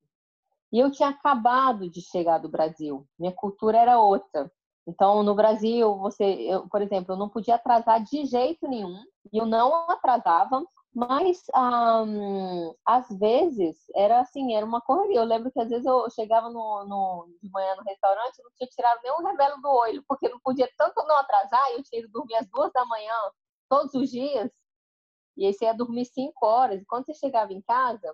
E 0.71 0.79
eu 0.79 0.91
tinha 0.91 1.09
acabado 1.09 1.89
de 1.89 2.01
chegar 2.01 2.37
do 2.37 2.47
Brasil. 2.47 3.05
Minha 3.17 3.33
cultura 3.33 3.77
era 3.79 3.99
outra. 3.99 4.51
Então, 4.89 5.21
no 5.21 5.35
Brasil, 5.35 5.95
você, 5.97 6.23
eu, 6.23 6.67
por 6.67 6.81
exemplo, 6.81 7.13
eu 7.13 7.17
não 7.17 7.29
podia 7.29 7.55
atrasar 7.55 8.03
de 8.03 8.25
jeito 8.25 8.67
nenhum. 8.67 9.03
E 9.31 9.37
eu 9.37 9.45
não 9.45 9.89
atrasava, 9.89 10.65
mas 10.93 11.43
um, 11.55 12.73
às 12.83 13.07
vezes 13.19 13.77
era 13.95 14.19
assim, 14.19 14.55
era 14.55 14.65
uma 14.65 14.81
correria. 14.81 15.19
Eu 15.19 15.25
lembro 15.25 15.51
que 15.51 15.59
às 15.59 15.69
vezes 15.69 15.85
eu 15.85 16.09
chegava 16.09 16.49
no, 16.49 16.85
no, 16.85 17.29
de 17.41 17.49
manhã 17.51 17.75
no 17.75 17.83
restaurante 17.83 18.39
e 18.39 18.43
não 18.43 18.51
tinha 18.57 18.67
tirado 18.67 18.99
nenhum 19.03 19.23
revelo 19.23 19.61
do 19.61 19.69
olho, 19.69 20.03
porque 20.07 20.27
não 20.27 20.39
podia 20.39 20.67
tanto 20.75 21.05
não 21.05 21.17
atrasar. 21.17 21.71
Eu 21.71 21.83
tinha 21.83 22.01
ido 22.01 22.11
dormir 22.11 22.35
às 22.35 22.49
duas 22.49 22.71
da 22.73 22.83
manhã 22.85 23.13
todos 23.69 23.93
os 23.93 24.09
dias. 24.09 24.51
E 25.37 25.45
aí 25.45 25.53
você 25.53 25.65
ia 25.65 25.73
dormir 25.73 26.05
cinco 26.05 26.45
horas. 26.47 26.81
E 26.81 26.85
quando 26.85 27.05
você 27.05 27.13
chegava 27.13 27.53
em 27.53 27.61
casa, 27.61 28.11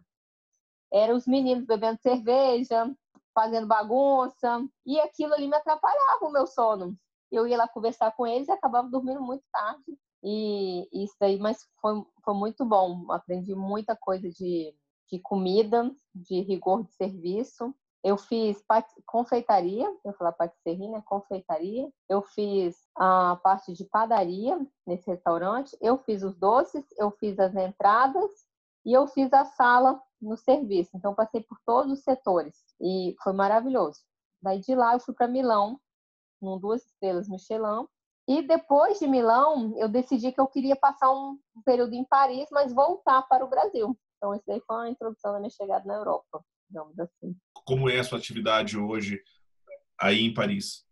eram 0.91 1.15
os 1.15 1.25
meninos 1.25 1.65
bebendo 1.65 1.99
cerveja, 2.01 2.93
fazendo 3.35 3.67
bagunça, 3.67 4.65
e 4.85 4.99
aquilo 4.99 5.33
ali 5.33 5.47
me 5.47 5.55
atrapalhava 5.57 6.25
o 6.25 6.31
meu 6.31 6.47
sono. 6.47 6.97
Eu 7.29 7.45
ia 7.45 7.57
lá 7.57 7.67
conversar 7.67 8.15
com 8.15 8.25
eles 8.25 8.47
e 8.47 8.51
acabava 8.51 8.87
dormindo 8.87 9.21
muito 9.21 9.43
tarde. 9.51 9.97
E 10.23 10.87
isso 11.03 11.15
daí, 11.19 11.37
mas 11.37 11.67
foi, 11.81 12.03
foi 12.23 12.33
muito 12.33 12.65
bom. 12.65 13.11
Aprendi 13.11 13.53
muita 13.53 13.95
coisa 13.95 14.29
de, 14.29 14.73
de 15.11 15.19
comida, 15.19 15.91
de 16.13 16.39
rigor 16.41 16.83
de 16.83 16.93
serviço. 16.93 17.75
Eu 18.03 18.17
fiz 18.17 18.63
confeitaria, 19.05 19.91
eu 20.05 20.13
falar 20.13 20.31
patisserie, 20.31 20.87
né? 20.87 21.01
Confeitaria. 21.05 21.91
Eu 22.07 22.21
fiz 22.21 22.75
a 22.95 23.35
parte 23.43 23.73
de 23.73 23.83
padaria 23.83 24.59
nesse 24.85 25.09
restaurante. 25.09 25.75
Eu 25.81 25.97
fiz 25.97 26.23
os 26.23 26.35
doces, 26.35 26.85
eu 26.97 27.11
fiz 27.11 27.37
as 27.39 27.55
entradas 27.55 28.31
e 28.85 28.93
eu 28.93 29.07
fiz 29.07 29.33
a 29.33 29.43
sala 29.45 29.99
no 30.25 30.37
serviço. 30.37 30.91
Então, 30.95 31.15
passei 31.15 31.41
por 31.41 31.57
todos 31.65 31.91
os 31.91 32.03
setores 32.03 32.55
e 32.81 33.15
foi 33.23 33.33
maravilhoso. 33.33 33.99
Daí 34.41 34.59
de 34.59 34.75
lá, 34.75 34.93
eu 34.93 34.99
fui 34.99 35.13
para 35.13 35.27
Milão, 35.27 35.79
com 36.39 36.57
duas 36.59 36.85
estrelas 36.85 37.27
Michelin. 37.27 37.87
E 38.27 38.41
depois 38.41 38.99
de 38.99 39.07
Milão, 39.07 39.73
eu 39.77 39.87
decidi 39.87 40.31
que 40.31 40.41
eu 40.41 40.47
queria 40.47 40.75
passar 40.75 41.11
um 41.11 41.37
período 41.63 41.93
em 41.93 42.03
Paris, 42.03 42.47
mas 42.51 42.73
voltar 42.73 43.21
para 43.23 43.45
o 43.45 43.49
Brasil. 43.49 43.97
Então, 44.17 44.33
isso 44.33 44.43
daí 44.47 44.61
foi 44.65 44.87
a 44.87 44.89
introdução 44.89 45.33
da 45.33 45.39
minha 45.39 45.49
chegada 45.49 45.85
na 45.85 45.93
Europa, 45.93 46.43
digamos 46.67 46.97
assim. 46.99 47.35
Como 47.65 47.89
é 47.89 47.99
a 47.99 48.03
sua 48.03 48.17
atividade 48.17 48.77
hoje 48.77 49.21
aí 49.99 50.25
em 50.25 50.33
Paris? 50.33 50.83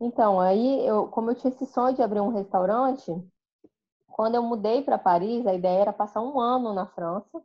Então, 0.00 0.40
aí, 0.40 0.86
eu, 0.86 1.08
como 1.08 1.30
eu 1.30 1.34
tinha 1.34 1.52
esse 1.52 1.66
sonho 1.66 1.94
de 1.94 2.02
abrir 2.02 2.20
um 2.20 2.32
restaurante, 2.32 3.12
quando 4.06 4.36
eu 4.36 4.42
mudei 4.42 4.82
para 4.82 4.98
Paris, 4.98 5.46
a 5.46 5.54
ideia 5.54 5.80
era 5.80 5.92
passar 5.92 6.22
um 6.22 6.38
ano 6.38 6.72
na 6.72 6.86
França 6.86 7.42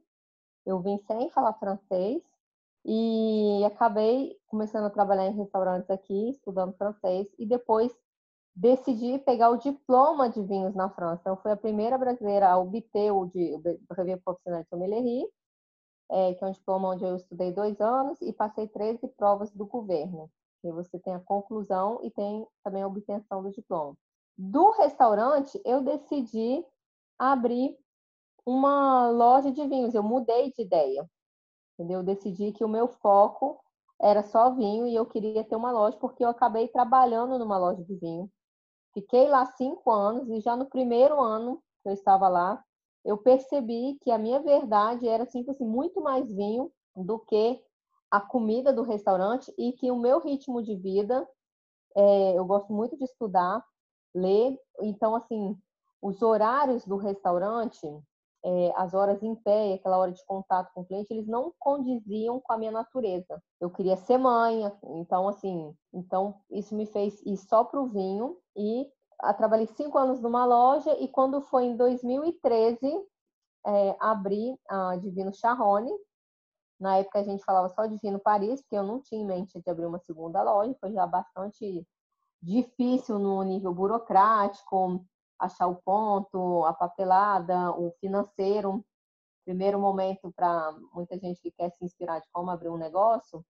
eu 0.66 0.80
vim 0.80 0.98
sem 1.08 1.30
falar 1.30 1.54
francês 1.54 2.22
e 2.86 3.64
acabei 3.66 4.38
começando 4.48 4.86
a 4.86 4.90
trabalhar 4.90 5.26
em 5.28 5.36
restaurantes 5.36 5.90
aqui, 5.90 6.30
estudando 6.30 6.78
francês, 6.78 7.28
e 7.38 7.46
depois 7.46 7.92
decidi 8.56 9.20
pegar 9.20 9.50
o 9.50 9.58
diploma 9.58 10.30
de 10.30 10.42
vinhos 10.42 10.76
na 10.76 10.90
França. 10.90 11.22
Então, 11.22 11.38
fui 11.38 11.52
a 11.52 11.58
primeira 11.58 11.98
brasileira 11.98 12.48
a 12.50 12.58
obter 12.58 13.12
o, 13.12 13.26
de, 13.26 13.58
brevet 13.90 14.22
profissional 14.24 14.62
de 14.62 14.70
sommelier, 14.70 15.28
é, 16.10 16.34
que 16.36 16.44
é 16.44 16.48
um 16.48 16.52
diploma 16.52 16.90
onde 16.90 17.04
eu 17.04 17.16
estudei 17.16 17.52
dois 17.52 17.82
anos 17.82 18.22
e 18.22 18.32
passei 18.32 18.68
13 18.68 19.08
provas 19.10 19.52
do 19.52 19.66
governo. 19.66 20.30
E 20.64 20.72
você 20.72 21.00
tem 21.00 21.14
a 21.16 21.20
conclusão 21.20 22.00
e 22.04 22.12
tem 22.12 22.48
também 22.64 22.84
a 22.84 22.88
obtenção 22.88 23.44
do 23.44 23.52
diploma. 23.52 23.96
Do 24.38 24.72
restaurante, 24.72 25.60
eu 25.66 25.82
decidi 25.82 26.64
abrir 27.18 27.78
uma 28.46 29.10
loja 29.10 29.52
de 29.52 29.66
vinhos. 29.68 29.96
Eu 29.96 30.04
mudei 30.04 30.52
de 30.52 30.62
ideia. 30.62 31.10
Entendeu? 31.74 32.00
Eu 32.00 32.04
decidi 32.04 32.52
que 32.52 32.64
o 32.64 32.70
meu 32.70 32.88
foco 32.88 33.60
era 34.02 34.24
só 34.24 34.52
vinho 34.52 34.86
e 34.88 34.96
eu 34.96 35.06
queria 35.06 35.44
ter 35.44 35.56
uma 35.56 35.72
loja 35.72 35.98
porque 35.98 36.24
eu 36.24 36.30
acabei 36.30 36.68
trabalhando 36.68 37.40
numa 37.40 37.58
loja 37.58 37.84
de 37.84 37.96
vinho. 37.96 38.30
Fiquei 38.94 39.28
lá 39.28 39.46
cinco 39.46 39.92
anos 39.92 40.30
e 40.30 40.40
já 40.40 40.56
no 40.56 40.66
primeiro 40.68 41.20
ano 41.20 41.62
que 41.82 41.90
eu 41.90 41.94
estava 41.94 42.28
lá, 42.28 42.64
eu 43.04 43.18
percebi 43.18 43.98
que 44.02 44.12
a 44.12 44.18
minha 44.18 44.40
verdade 44.40 45.08
era 45.08 45.24
assim, 45.24 45.46
assim, 45.50 45.66
muito 45.66 46.02
mais 46.02 46.32
vinho 46.34 46.72
do 46.96 47.20
que 47.20 47.62
a 48.10 48.20
comida 48.20 48.72
do 48.72 48.84
restaurante 48.84 49.54
e 49.58 49.74
que 49.74 49.92
o 49.92 49.98
meu 49.98 50.20
ritmo 50.20 50.62
de 50.62 50.76
vida, 50.76 51.28
é, 51.96 52.38
eu 52.38 52.46
gosto 52.46 52.72
muito 52.74 52.98
de 52.98 53.04
estudar, 53.04 53.64
ler, 54.14 54.58
então 54.82 55.14
assim, 55.14 55.58
os 56.02 56.22
horários 56.22 56.86
do 56.86 56.96
restaurante, 56.96 57.86
é, 58.48 58.72
as 58.76 58.94
horas 58.94 59.24
em 59.24 59.34
pé, 59.34 59.74
aquela 59.74 59.98
hora 59.98 60.12
de 60.12 60.24
contato 60.24 60.72
com 60.72 60.82
o 60.82 60.86
cliente, 60.86 61.12
eles 61.12 61.28
não 61.28 61.52
condiziam 61.58 62.40
com 62.40 62.54
a 62.54 62.58
minha 62.58 62.72
natureza. 62.72 63.42
Eu 63.60 63.72
queria 63.72 63.98
ser 63.98 64.20
mãe, 64.20 64.72
então 64.84 65.28
assim, 65.28 65.76
então 65.92 66.36
isso 66.52 66.76
me 66.76 66.86
fez 66.86 67.20
ir 67.26 67.38
só 67.38 67.64
para 67.64 67.82
o 67.82 67.88
vinho 67.88 68.38
e 68.56 68.88
ah, 69.20 69.34
trabalhei 69.34 69.66
cinco 69.66 69.98
anos 69.98 70.22
numa 70.22 70.46
loja 70.46 70.96
e 71.00 71.08
quando 71.08 71.42
foi 71.42 71.66
em 71.66 71.76
2013 71.76 72.78
é, 73.66 73.96
abri 74.00 74.56
a 74.70 74.96
Divino 74.98 75.34
Charrone. 75.34 75.92
Na 76.80 76.98
época 76.98 77.20
a 77.20 77.24
gente 77.24 77.44
falava 77.44 77.70
só 77.70 77.88
Divino 77.88 78.20
Paris, 78.20 78.62
porque 78.62 78.78
eu 78.78 78.84
não 78.84 79.02
tinha 79.02 79.22
em 79.22 79.26
mente 79.26 79.60
de 79.60 79.70
abrir 79.72 79.88
uma 79.88 80.00
segunda 80.00 80.44
loja, 80.44 80.76
foi 80.80 80.92
já 80.92 81.08
bastante 81.08 81.84
difícil 82.40 83.18
no 83.18 83.42
nível 83.42 83.74
burocrático, 83.74 85.04
achar 85.40 85.68
o 85.68 85.76
ponto, 85.76 86.66
a 86.66 86.74
papelada, 86.74 87.72
o 87.72 87.92
financeiro. 88.00 88.84
Primeiro 89.46 89.80
momento 89.80 90.32
para 90.36 90.72
muita 90.94 91.18
gente 91.18 91.40
que 91.42 91.52
quer 91.52 91.70
se 91.72 91.86
inspirar 91.86 92.20
de 92.20 92.28
como 92.32 92.50
abrir 92.50 92.70
um 92.70 92.78
negócio, 92.78 93.46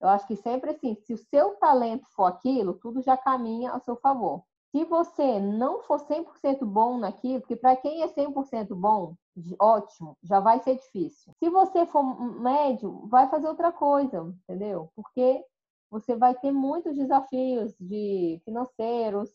eu 0.00 0.08
acho 0.08 0.26
que 0.26 0.36
sempre 0.36 0.70
assim, 0.70 0.94
se 0.94 1.14
o 1.14 1.18
seu 1.18 1.56
talento 1.56 2.06
for 2.14 2.24
aquilo, 2.24 2.74
tudo 2.74 3.00
já 3.00 3.16
caminha 3.16 3.72
a 3.72 3.80
seu 3.80 3.96
favor. 3.96 4.42
Se 4.70 4.84
você 4.84 5.38
não 5.38 5.80
for 5.82 6.00
100% 6.00 6.64
bom 6.64 6.98
naquilo, 6.98 7.40
porque 7.40 7.56
para 7.56 7.76
quem 7.76 8.02
é 8.02 8.08
100% 8.08 8.74
bom, 8.74 9.14
ótimo, 9.60 10.16
já 10.22 10.40
vai 10.40 10.58
ser 10.60 10.76
difícil. 10.76 11.32
Se 11.38 11.48
você 11.48 11.86
for 11.86 12.02
médio, 12.40 13.06
vai 13.06 13.28
fazer 13.28 13.46
outra 13.46 13.70
coisa, 13.70 14.34
entendeu? 14.42 14.90
Porque 14.96 15.44
você 15.90 16.16
vai 16.16 16.34
ter 16.34 16.50
muitos 16.50 16.96
desafios 16.96 17.72
de 17.78 18.40
financeiros, 18.44 19.30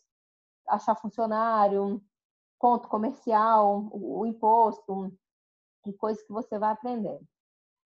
achar 0.70 0.96
funcionário, 0.96 2.02
ponto 2.60 2.88
comercial, 2.88 3.90
o, 3.92 4.26
imposto, 4.26 5.12
e 5.86 5.94
coisas 5.94 6.24
que 6.24 6.32
você 6.32 6.60
vai 6.60 6.72
aprender. 6.72 7.20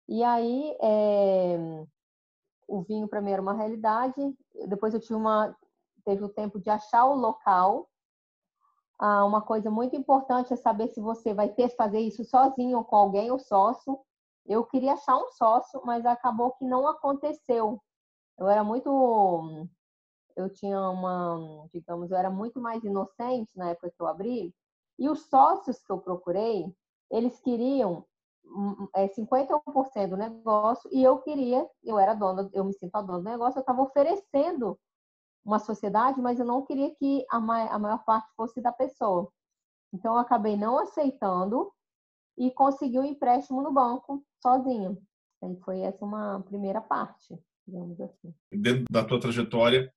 E 0.09 0.25
aí, 0.25 0.77
é, 0.81 1.59
o 2.67 2.83
vinho 2.83 3.07
para 3.07 3.21
mim 3.21 3.33
era 3.33 3.43
uma 3.43 3.53
realidade. 3.53 4.21
Depois 4.67 4.95
eu 4.95 5.01
tive 5.01 5.15
uma, 5.15 5.55
teve 6.05 6.25
o 6.25 6.29
tempo 6.29 6.59
de 6.59 6.71
achar 6.71 7.05
o 7.05 7.15
local. 7.15 7.89
Ah, 8.99 9.25
uma 9.25 9.43
coisa 9.43 9.71
muito 9.71 9.97
importante 9.97 10.53
é 10.53 10.57
saber 10.57 10.89
se 10.89 11.01
você 11.01 11.35
vai 11.35 11.49
ter 11.49 11.71
que 11.71 11.77
fazer 11.77 12.01
isso 12.01 12.25
sozinho 12.25 12.83
com 12.85 12.97
alguém 12.97 13.31
ou 13.31 13.39
sócio. 13.39 13.99
Eu 14.47 14.65
queria 14.65 14.95
achar 14.95 15.17
um 15.17 15.29
sócio, 15.29 15.81
mas 15.85 16.05
acabou 16.05 16.53
que 16.53 16.65
não 16.65 16.87
aconteceu. 16.87 17.81
Eu 18.39 18.49
era 18.49 18.65
muito 18.65 19.69
eu 20.37 20.49
tinha 20.53 20.81
uma, 20.89 21.67
digamos, 21.73 22.11
eu 22.11 22.17
era 22.17 22.31
muito 22.31 22.61
mais 22.61 22.83
inocente 22.85 23.57
na 23.57 23.71
época 23.71 23.91
que 23.91 24.01
eu 24.01 24.07
abri, 24.07 24.55
e 24.99 25.09
os 25.09 25.29
sócios 25.29 25.83
que 25.83 25.91
eu 25.91 25.99
procurei, 25.99 26.65
eles 27.11 27.41
queriam 27.41 28.05
é, 28.95 29.09
51% 29.09 30.09
do 30.09 30.17
negócio, 30.17 30.89
e 30.93 31.03
eu 31.03 31.19
queria, 31.19 31.69
eu 31.83 31.99
era 31.99 32.15
dona, 32.15 32.49
eu 32.53 32.65
me 32.65 32.73
sinto 32.73 32.95
a 32.97 33.03
dona 33.03 33.19
do 33.19 33.25
negócio, 33.25 33.59
eu 33.59 33.63
estava 33.63 33.83
oferecendo 33.83 34.79
uma 35.45 35.59
sociedade, 35.59 36.21
mas 36.21 36.39
eu 36.39 36.47
não 36.47 36.65
queria 36.65 36.95
que 36.95 37.25
a, 37.31 37.41
mai, 37.41 37.69
a 37.69 37.79
maior 37.79 38.05
parte 38.05 38.29
fosse 38.37 38.61
da 38.61 38.73
pessoa. 38.73 39.31
Então, 39.93 40.15
eu 40.15 40.21
acabei 40.21 40.57
não 40.57 40.79
aceitando 40.79 41.71
e 42.39 42.51
consegui 42.51 42.99
um 42.99 43.05
empréstimo 43.05 43.63
no 43.63 43.73
banco 43.73 44.25
sozinha. 44.41 44.97
E 45.43 45.57
foi 45.65 45.81
essa 45.81 46.05
uma 46.05 46.41
primeira 46.43 46.81
parte, 46.81 47.37
digamos 47.67 48.01
assim. 48.01 48.35
Dentro 48.53 48.85
da 48.91 49.05
tua 49.05 49.21
trajetória, 49.21 49.93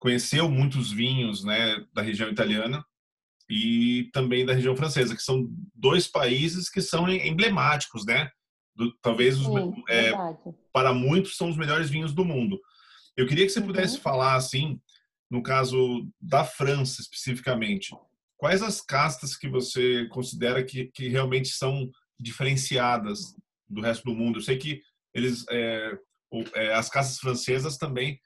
conheceu 0.00 0.50
muitos 0.50 0.90
vinhos 0.90 1.44
né, 1.44 1.84
da 1.92 2.02
região 2.02 2.28
italiana 2.28 2.84
e 3.48 4.08
também 4.12 4.46
da 4.46 4.54
região 4.54 4.76
francesa, 4.76 5.14
que 5.14 5.22
são 5.22 5.46
dois 5.74 6.08
países 6.08 6.68
que 6.68 6.80
são 6.80 7.08
emblemáticos, 7.08 8.04
né? 8.06 8.30
Do, 8.74 8.92
talvez 9.02 9.38
os, 9.38 9.46
Sim, 9.46 9.84
é, 9.88 10.12
para 10.72 10.94
muitos 10.94 11.36
são 11.36 11.50
os 11.50 11.56
melhores 11.56 11.90
vinhos 11.90 12.14
do 12.14 12.24
mundo. 12.24 12.58
Eu 13.16 13.26
queria 13.26 13.44
que 13.44 13.52
você 13.52 13.60
pudesse 13.60 13.96
uhum. 13.96 14.02
falar 14.02 14.36
assim, 14.36 14.80
no 15.28 15.42
caso 15.42 16.08
da 16.20 16.44
França 16.44 17.02
especificamente, 17.02 17.94
quais 18.38 18.62
as 18.62 18.80
castas 18.80 19.36
que 19.36 19.48
você 19.48 20.06
considera 20.06 20.64
que, 20.64 20.86
que 20.94 21.08
realmente 21.08 21.48
são 21.48 21.90
diferenciadas 22.18 23.34
do 23.68 23.82
resto 23.82 24.04
do 24.04 24.14
mundo? 24.14 24.38
Eu 24.38 24.42
sei 24.42 24.56
que 24.56 24.80
eles, 25.12 25.44
é, 25.50 25.98
é, 26.54 26.72
as 26.72 26.88
castas 26.88 27.18
francesas 27.18 27.76
também 27.76 28.18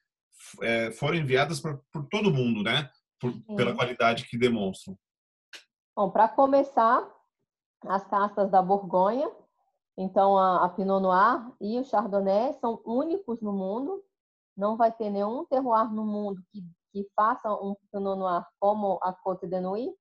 é, 0.63 0.91
foram 0.93 1.17
enviadas 1.17 1.61
por, 1.61 1.83
por 1.93 2.07
todo 2.09 2.33
mundo, 2.33 2.63
né? 2.63 2.91
Por, 3.21 3.33
pela 3.57 3.75
qualidade 3.75 4.27
que 4.29 4.39
demonstram. 4.39 4.97
Bom, 5.97 6.11
para 6.11 6.29
começar, 6.29 7.09
as 7.87 8.05
castas 8.07 8.51
da 8.51 8.61
Borgonha, 8.63 9.31
então 9.97 10.37
a, 10.37 10.65
a, 10.65 10.69
Pinot 10.69 11.01
Noir 11.01 11.53
e 11.61 11.79
o 11.79 11.85
Chardonnay 11.85 12.53
são 12.55 12.81
únicos 12.85 13.41
no 13.41 13.53
mundo. 13.53 14.03
Não 14.57 14.77
vai 14.77 14.91
ter 14.91 15.11
nenhum 15.11 15.45
terroir 15.45 15.93
no 15.93 16.05
mundo 16.05 16.43
que, 16.53 16.63
que 16.93 17.09
faça 17.15 17.53
um 17.53 17.77
Pinot 17.93 18.19
Noir 18.19 18.45
como 18.59 18.99
a 19.03 19.13
Côte 19.13 19.47
de 19.47 19.61
Nuit. 19.61 19.95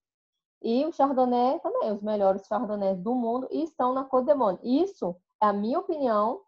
E 0.62 0.86
o 0.86 0.94
Chardonnay 0.94 1.60
também, 1.60 1.92
os 1.92 2.02
melhores 2.02 2.48
Chardonnays 2.48 2.98
do 3.00 3.14
mundo 3.14 3.48
estão 3.52 3.94
na 3.94 4.06
Côte 4.06 4.28
de 4.28 4.34
Monde. 4.34 4.60
Isso 4.64 5.16
é 5.42 5.48
a 5.48 5.54
minha 5.54 5.80
opinião, 5.80 6.42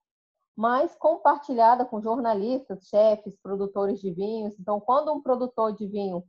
mas 0.55 0.95
compartilhada 0.95 1.85
com 1.85 2.01
jornalistas, 2.01 2.87
chefes, 2.87 3.37
produtores 3.41 3.99
de 3.99 4.11
vinhos. 4.11 4.57
Então, 4.59 4.79
quando 4.79 5.13
um 5.13 5.21
produtor 5.21 5.73
de 5.73 5.85
vinho 5.87 6.23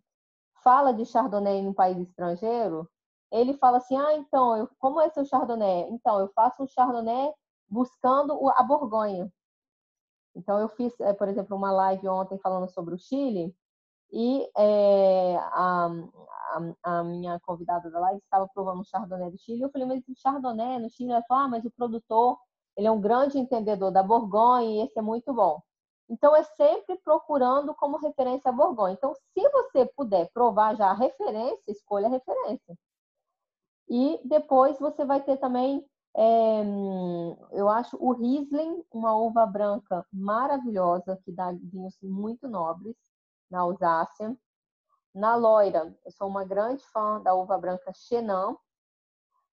fala 0.65 0.93
de 0.93 1.05
Chardonnay 1.05 1.59
em 1.59 1.69
um 1.69 1.75
país 1.75 1.97
estrangeiro, 1.99 2.91
ele 3.31 3.55
fala 3.55 3.79
assim: 3.79 3.97
ah, 3.97 4.15
então, 4.15 4.57
eu, 4.57 4.69
como 4.79 5.01
é 5.01 5.09
seu 5.11 5.25
Chardonnay? 5.25 5.89
Então, 5.91 6.21
eu 6.21 6.29
faço 6.35 6.63
um 6.63 6.67
Chardonnay 6.67 7.33
buscando 7.69 8.49
a 8.51 8.63
Borgonha. 8.63 9.31
Então, 10.35 10.59
eu 10.61 10.69
fiz, 10.69 10.99
eh, 11.01 11.13
por 11.15 11.29
exemplo, 11.29 11.57
uma 11.57 11.73
live 11.73 12.09
ontem 12.09 12.39
falando 12.39 12.69
sobre 12.71 12.95
o 12.95 12.99
Chile 12.99 13.55
e 14.13 14.49
é, 14.57 15.37
a, 15.37 15.89
a, 16.85 16.99
a, 16.99 17.05
minha 17.05 17.41
convidada 17.41 17.91
da 17.91 17.99
live 18.01 18.21
estava 18.23 18.47
provando 18.49 18.81
um 18.81 18.85
Chardonnay 18.85 19.31
do 19.31 19.39
Chile. 19.39 19.63
Eu 19.63 19.71
falei, 19.71 19.87
mas 19.87 20.07
o 20.09 20.15
Chardonnay 20.15 20.79
no 20.79 20.91
Chile? 20.91 21.13
Ela 21.13 21.25
falou, 21.29 21.45
ah, 21.45 21.49
mas 21.49 21.65
o 21.65 21.71
produtor 21.71 22.39
ele 22.77 22.87
é 22.87 22.91
um 22.91 23.01
grande 23.01 23.39
entendedor 23.39 23.91
da 23.91 24.03
Borgonha 24.03 24.69
e 24.69 24.87
esse 24.87 24.99
é 24.99 25.03
muito 25.03 25.33
bom. 25.33 25.61
Então, 26.09 26.37
é 26.37 26.43
sempre 26.45 26.97
procurando 26.99 27.75
como 27.75 27.99
referência 27.99 28.51
a 28.51 28.53
Borgonha. 28.53 28.95
Então, 28.95 29.15
se 29.15 29.49
você 29.49 29.87
puder 29.87 30.31
provar 30.33 30.77
já 30.77 30.91
a 30.91 30.95
referência, 30.95 31.63
escolha 31.67 32.07
a 32.07 32.11
referência. 32.11 32.79
E 33.89 34.21
depois 34.25 34.79
você 34.79 35.05
vai 35.05 35.23
ter 35.23 35.37
também, 35.39 35.85
é, 36.17 36.63
eu 37.53 37.69
acho, 37.69 37.97
o 38.01 38.13
Riesling, 38.13 38.85
uma 38.93 39.17
uva 39.17 39.47
branca 39.47 40.07
maravilhosa, 40.13 41.19
que 41.25 41.33
dá 41.33 41.53
vinhos 41.53 41.97
muito 42.03 42.47
nobres 42.47 42.97
na 43.51 43.61
Alsácia. 43.61 44.37
Na 45.15 45.35
Loira, 45.35 45.97
eu 46.05 46.11
sou 46.13 46.29
uma 46.29 46.45
grande 46.45 46.85
fã 46.87 47.21
da 47.21 47.35
uva 47.35 47.57
branca 47.59 47.93
Chenin, 47.95 48.57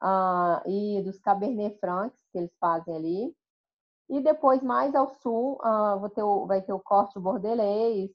uh, 0.03 0.69
e 0.69 1.03
dos 1.03 1.19
Cabernet 1.19 1.79
Francs 1.79 2.15
que 2.33 2.39
eles 2.39 2.55
fazem 2.59 2.95
ali. 2.95 3.37
E 4.09 4.21
depois, 4.21 4.63
mais 4.63 4.95
ao 4.95 5.09
sul, 5.09 5.61
uh, 5.63 6.09
ter 6.11 6.23
o, 6.23 6.47
vai 6.47 6.61
ter 6.63 6.73
o 6.73 6.81
corte 6.81 7.19
bordelês, 7.19 8.11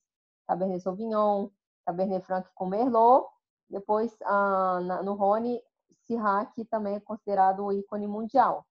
Cabernet 0.47 0.81
Sauvignon, 0.81 1.49
Cabernet 1.85 2.25
Franc 2.25 2.49
com 2.53 2.65
Merlot. 2.65 3.27
Depois, 3.69 4.13
uh, 4.21 4.81
na, 4.81 5.01
no 5.01 5.13
Rhône, 5.13 5.61
Syrah, 6.05 6.45
que 6.47 6.65
também 6.65 6.95
é 6.95 6.99
considerado 6.99 7.63
o 7.65 7.71
ícone 7.71 8.07
mundial. 8.07 8.65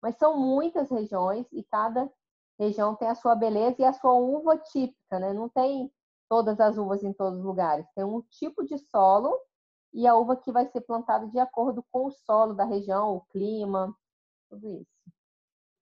Mas 0.00 0.16
são 0.16 0.38
muitas 0.38 0.90
regiões 0.90 1.46
e 1.52 1.64
cada 1.64 2.10
região 2.58 2.94
tem 2.94 3.08
a 3.08 3.14
sua 3.14 3.34
beleza 3.34 3.76
e 3.80 3.84
a 3.84 3.92
sua 3.92 4.12
uva 4.12 4.56
típica, 4.56 5.18
né? 5.18 5.32
Não 5.32 5.48
tem 5.48 5.92
todas 6.28 6.60
as 6.60 6.78
uvas 6.78 7.02
em 7.02 7.12
todos 7.12 7.38
os 7.38 7.44
lugares. 7.44 7.86
Tem 7.94 8.04
um 8.04 8.22
tipo 8.22 8.64
de 8.64 8.78
solo 8.78 9.38
e 9.92 10.06
a 10.06 10.14
uva 10.14 10.36
que 10.36 10.52
vai 10.52 10.66
ser 10.66 10.80
plantada 10.82 11.26
de 11.28 11.38
acordo 11.38 11.84
com 11.90 12.06
o 12.06 12.10
solo 12.10 12.54
da 12.54 12.64
região, 12.64 13.16
o 13.16 13.20
clima, 13.32 13.94
tudo 14.50 14.68
isso. 14.80 15.12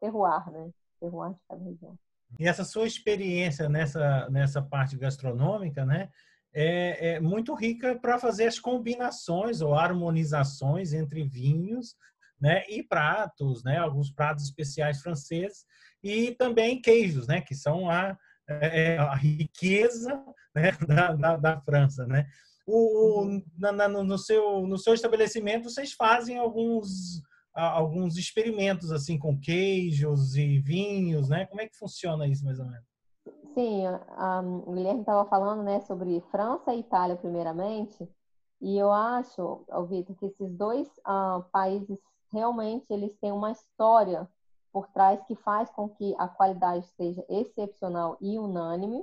Terroir, 0.00 0.50
né? 0.50 0.70
Terroir 1.00 1.32
de 1.32 1.40
cada 1.48 1.64
região. 1.64 1.98
E 2.38 2.46
essa 2.46 2.64
sua 2.64 2.86
experiência 2.86 3.68
nessa, 3.68 4.28
nessa 4.30 4.60
parte 4.62 4.96
gastronômica, 4.96 5.84
né? 5.84 6.10
É, 6.52 7.14
é 7.14 7.20
muito 7.20 7.54
rica 7.54 7.98
para 7.98 8.18
fazer 8.18 8.46
as 8.46 8.58
combinações 8.58 9.60
ou 9.60 9.75
harmonizações 9.75 10.94
entre 10.94 11.22
vinhos 11.28 11.94
né, 12.40 12.64
e 12.68 12.82
pratos, 12.82 13.62
né, 13.62 13.78
alguns 13.78 14.10
pratos 14.10 14.44
especiais 14.44 15.02
franceses 15.02 15.66
e 16.02 16.32
também 16.32 16.80
queijos, 16.80 17.26
né, 17.26 17.40
que 17.40 17.54
são 17.54 17.90
a, 17.90 18.16
é, 18.48 18.96
a 18.96 19.14
riqueza 19.14 20.22
né, 20.54 20.72
da, 20.86 21.12
da, 21.12 21.36
da, 21.36 21.60
França, 21.60 22.06
né. 22.06 22.26
O, 22.66 23.23
uhum. 23.23 23.44
na, 23.56 23.70
na, 23.73 23.88
no, 23.88 24.18
seu, 24.18 24.66
no 24.66 24.76
seu 24.76 24.92
estabelecimento 24.92 25.70
vocês 25.70 25.92
fazem 25.92 26.37
alguns 26.38 27.23
alguns 27.54 28.18
experimentos 28.18 28.92
assim 28.92 29.18
com 29.18 29.38
queijos 29.40 30.37
e 30.37 30.58
vinhos, 30.58 31.30
né? 31.30 31.46
Como 31.46 31.62
é 31.62 31.66
que 31.66 31.76
funciona 31.76 32.26
isso 32.26 32.44
mais 32.44 32.58
ou 32.58 32.66
menos? 32.66 32.85
Sim, 33.54 33.85
o 34.66 34.73
Guilherme 34.73 35.00
estava 35.00 35.26
falando, 35.30 35.62
né, 35.62 35.80
sobre 35.80 36.20
França 36.30 36.75
e 36.75 36.80
Itália 36.80 37.16
primeiramente, 37.16 38.06
e 38.61 38.76
eu 38.76 38.92
acho, 38.92 39.64
Vitor, 39.88 40.14
que 40.16 40.26
esses 40.26 40.52
dois 40.52 40.87
uh, 40.99 41.42
países 41.50 41.99
realmente 42.30 42.85
eles 42.90 43.16
têm 43.16 43.32
uma 43.32 43.50
história 43.52 44.28
por 44.70 44.88
trás 44.88 45.23
que 45.25 45.35
faz 45.35 45.70
com 45.70 45.88
que 45.88 46.14
a 46.18 46.28
qualidade 46.28 46.87
seja 46.99 47.25
excepcional 47.30 48.18
e 48.20 48.38
unânime 48.38 49.02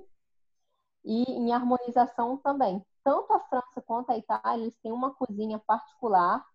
e 1.04 1.24
em 1.24 1.52
harmonização 1.52 2.38
também. 2.38 2.84
Tanto 3.04 3.34
a 3.34 3.40
França 3.42 3.82
quanto 3.86 4.12
a 4.12 4.18
Itália 4.18 4.64
eles 4.64 4.78
têm 4.82 4.92
uma 4.92 5.14
cozinha 5.14 5.60
particular 5.60 6.46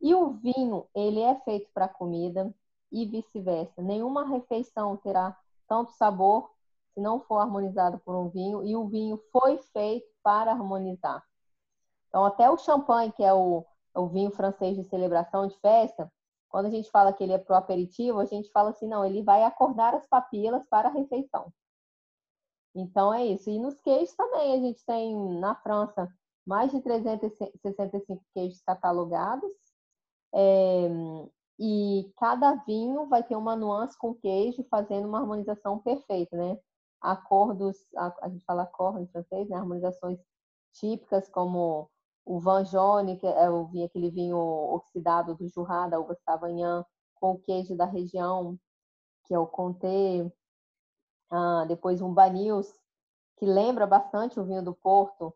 e 0.00 0.14
o 0.14 0.30
vinho 0.30 0.86
ele 0.94 1.20
é 1.20 1.34
feito 1.40 1.70
para 1.72 1.88
comida 1.88 2.52
e 2.90 3.06
vice-versa. 3.06 3.82
Nenhuma 3.82 4.26
refeição 4.26 4.96
terá 4.96 5.36
tanto 5.68 5.92
sabor 5.92 6.50
se 6.94 7.00
não 7.00 7.20
for 7.20 7.38
harmonizado 7.38 7.98
por 8.00 8.14
um 8.14 8.28
vinho 8.28 8.62
e 8.64 8.76
o 8.76 8.86
vinho 8.88 9.20
foi 9.32 9.58
feito 9.72 10.06
para 10.22 10.52
harmonizar. 10.52 11.24
Então 12.08 12.24
até 12.24 12.50
o 12.50 12.58
champanhe 12.58 13.12
que 13.12 13.22
é 13.22 13.32
o 13.32 13.64
o 13.94 14.08
vinho 14.08 14.30
francês 14.30 14.76
de 14.76 14.84
celebração, 14.84 15.46
de 15.46 15.58
festa, 15.58 16.10
quando 16.48 16.66
a 16.66 16.70
gente 16.70 16.90
fala 16.90 17.12
que 17.12 17.22
ele 17.22 17.32
é 17.32 17.38
pro 17.38 17.54
aperitivo, 17.54 18.20
a 18.20 18.24
gente 18.24 18.50
fala 18.50 18.70
assim, 18.70 18.86
não, 18.86 19.04
ele 19.04 19.22
vai 19.22 19.42
acordar 19.42 19.94
as 19.94 20.06
papilas 20.06 20.62
para 20.68 20.88
a 20.88 20.92
refeição. 20.92 21.52
Então 22.74 23.12
é 23.12 23.26
isso. 23.26 23.50
E 23.50 23.58
nos 23.58 23.80
queijos 23.80 24.14
também, 24.14 24.54
a 24.54 24.58
gente 24.58 24.84
tem 24.84 25.16
na 25.38 25.54
França 25.54 26.08
mais 26.46 26.70
de 26.70 26.80
365 26.80 28.24
queijos 28.34 28.60
catalogados. 28.62 29.52
É, 30.34 30.88
e 31.58 32.10
cada 32.16 32.54
vinho 32.64 33.06
vai 33.08 33.22
ter 33.22 33.36
uma 33.36 33.54
nuance 33.54 33.96
com 33.98 34.14
queijo, 34.14 34.64
fazendo 34.70 35.06
uma 35.06 35.20
harmonização 35.20 35.78
perfeita, 35.78 36.36
né? 36.36 36.58
Acordos, 37.00 37.76
a, 37.96 38.14
a 38.22 38.28
gente 38.28 38.44
fala 38.44 38.62
acordo 38.62 39.00
em 39.00 39.06
francês, 39.08 39.48
né? 39.48 39.56
Harmonizações 39.56 40.18
típicas 40.72 41.28
como 41.28 41.90
o 42.24 42.40
Vanjone, 42.40 43.18
que 43.18 43.26
é 43.26 43.50
o 43.50 43.66
vinho, 43.66 43.86
aquele 43.86 44.10
vinho 44.10 44.36
oxidado 44.38 45.34
do 45.34 45.48
Jurá, 45.48 45.88
da 45.88 45.98
uva 46.00 46.16
Savagnin, 46.24 46.84
com 47.16 47.32
o 47.32 47.38
queijo 47.38 47.76
da 47.76 47.84
região, 47.84 48.58
que 49.26 49.34
é 49.34 49.38
o 49.38 49.46
Comté. 49.46 50.30
Ah, 51.32 51.64
depois 51.66 52.02
um 52.02 52.12
Banils, 52.12 52.70
que 53.38 53.46
lembra 53.46 53.86
bastante 53.86 54.38
o 54.38 54.44
vinho 54.44 54.62
do 54.62 54.74
Porto, 54.74 55.34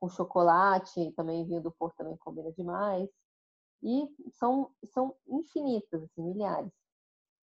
com 0.00 0.08
chocolate, 0.08 1.12
também 1.16 1.44
vinho 1.44 1.60
do 1.60 1.72
Porto 1.72 1.96
também 1.96 2.16
combina 2.16 2.52
demais. 2.52 3.10
E 3.82 4.08
são, 4.30 4.70
são 4.84 5.16
infinitas, 5.28 6.00
assim, 6.04 6.22
milhares. 6.22 6.70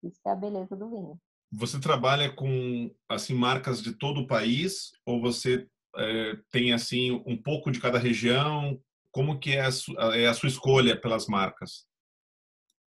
Isso 0.01 0.19
é 0.25 0.31
a 0.31 0.35
beleza 0.35 0.75
do 0.75 0.89
vinho. 0.89 1.19
Você 1.51 1.79
trabalha 1.79 2.33
com 2.33 2.91
assim 3.07 3.35
marcas 3.35 3.81
de 3.81 3.93
todo 3.93 4.21
o 4.21 4.27
país 4.27 4.91
ou 5.05 5.21
você 5.21 5.69
é, 5.95 6.35
tem 6.51 6.73
assim 6.73 7.23
um 7.25 7.39
pouco 7.39 7.71
de 7.71 7.79
cada 7.79 7.99
região? 7.99 8.81
Como 9.11 9.39
que 9.39 9.51
é 9.51 9.61
a, 9.61 9.71
su, 9.71 9.97
é 9.99 10.27
a 10.27 10.33
sua 10.33 10.49
escolha 10.49 10.99
pelas 10.99 11.27
marcas? 11.27 11.87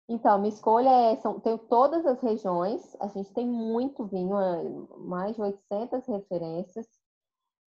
Então, 0.08 0.38
minha 0.38 0.48
escolha 0.48 0.88
é, 0.88 1.16
são, 1.16 1.38
tenho 1.38 1.58
todas 1.58 2.06
as 2.06 2.20
regiões, 2.22 2.96
a 2.98 3.08
gente 3.08 3.32
tem 3.34 3.46
muito 3.46 4.06
vinho, 4.06 4.38
é, 4.40 4.64
mais 5.00 5.36
de 5.36 5.42
800 5.42 6.06
referências, 6.06 6.86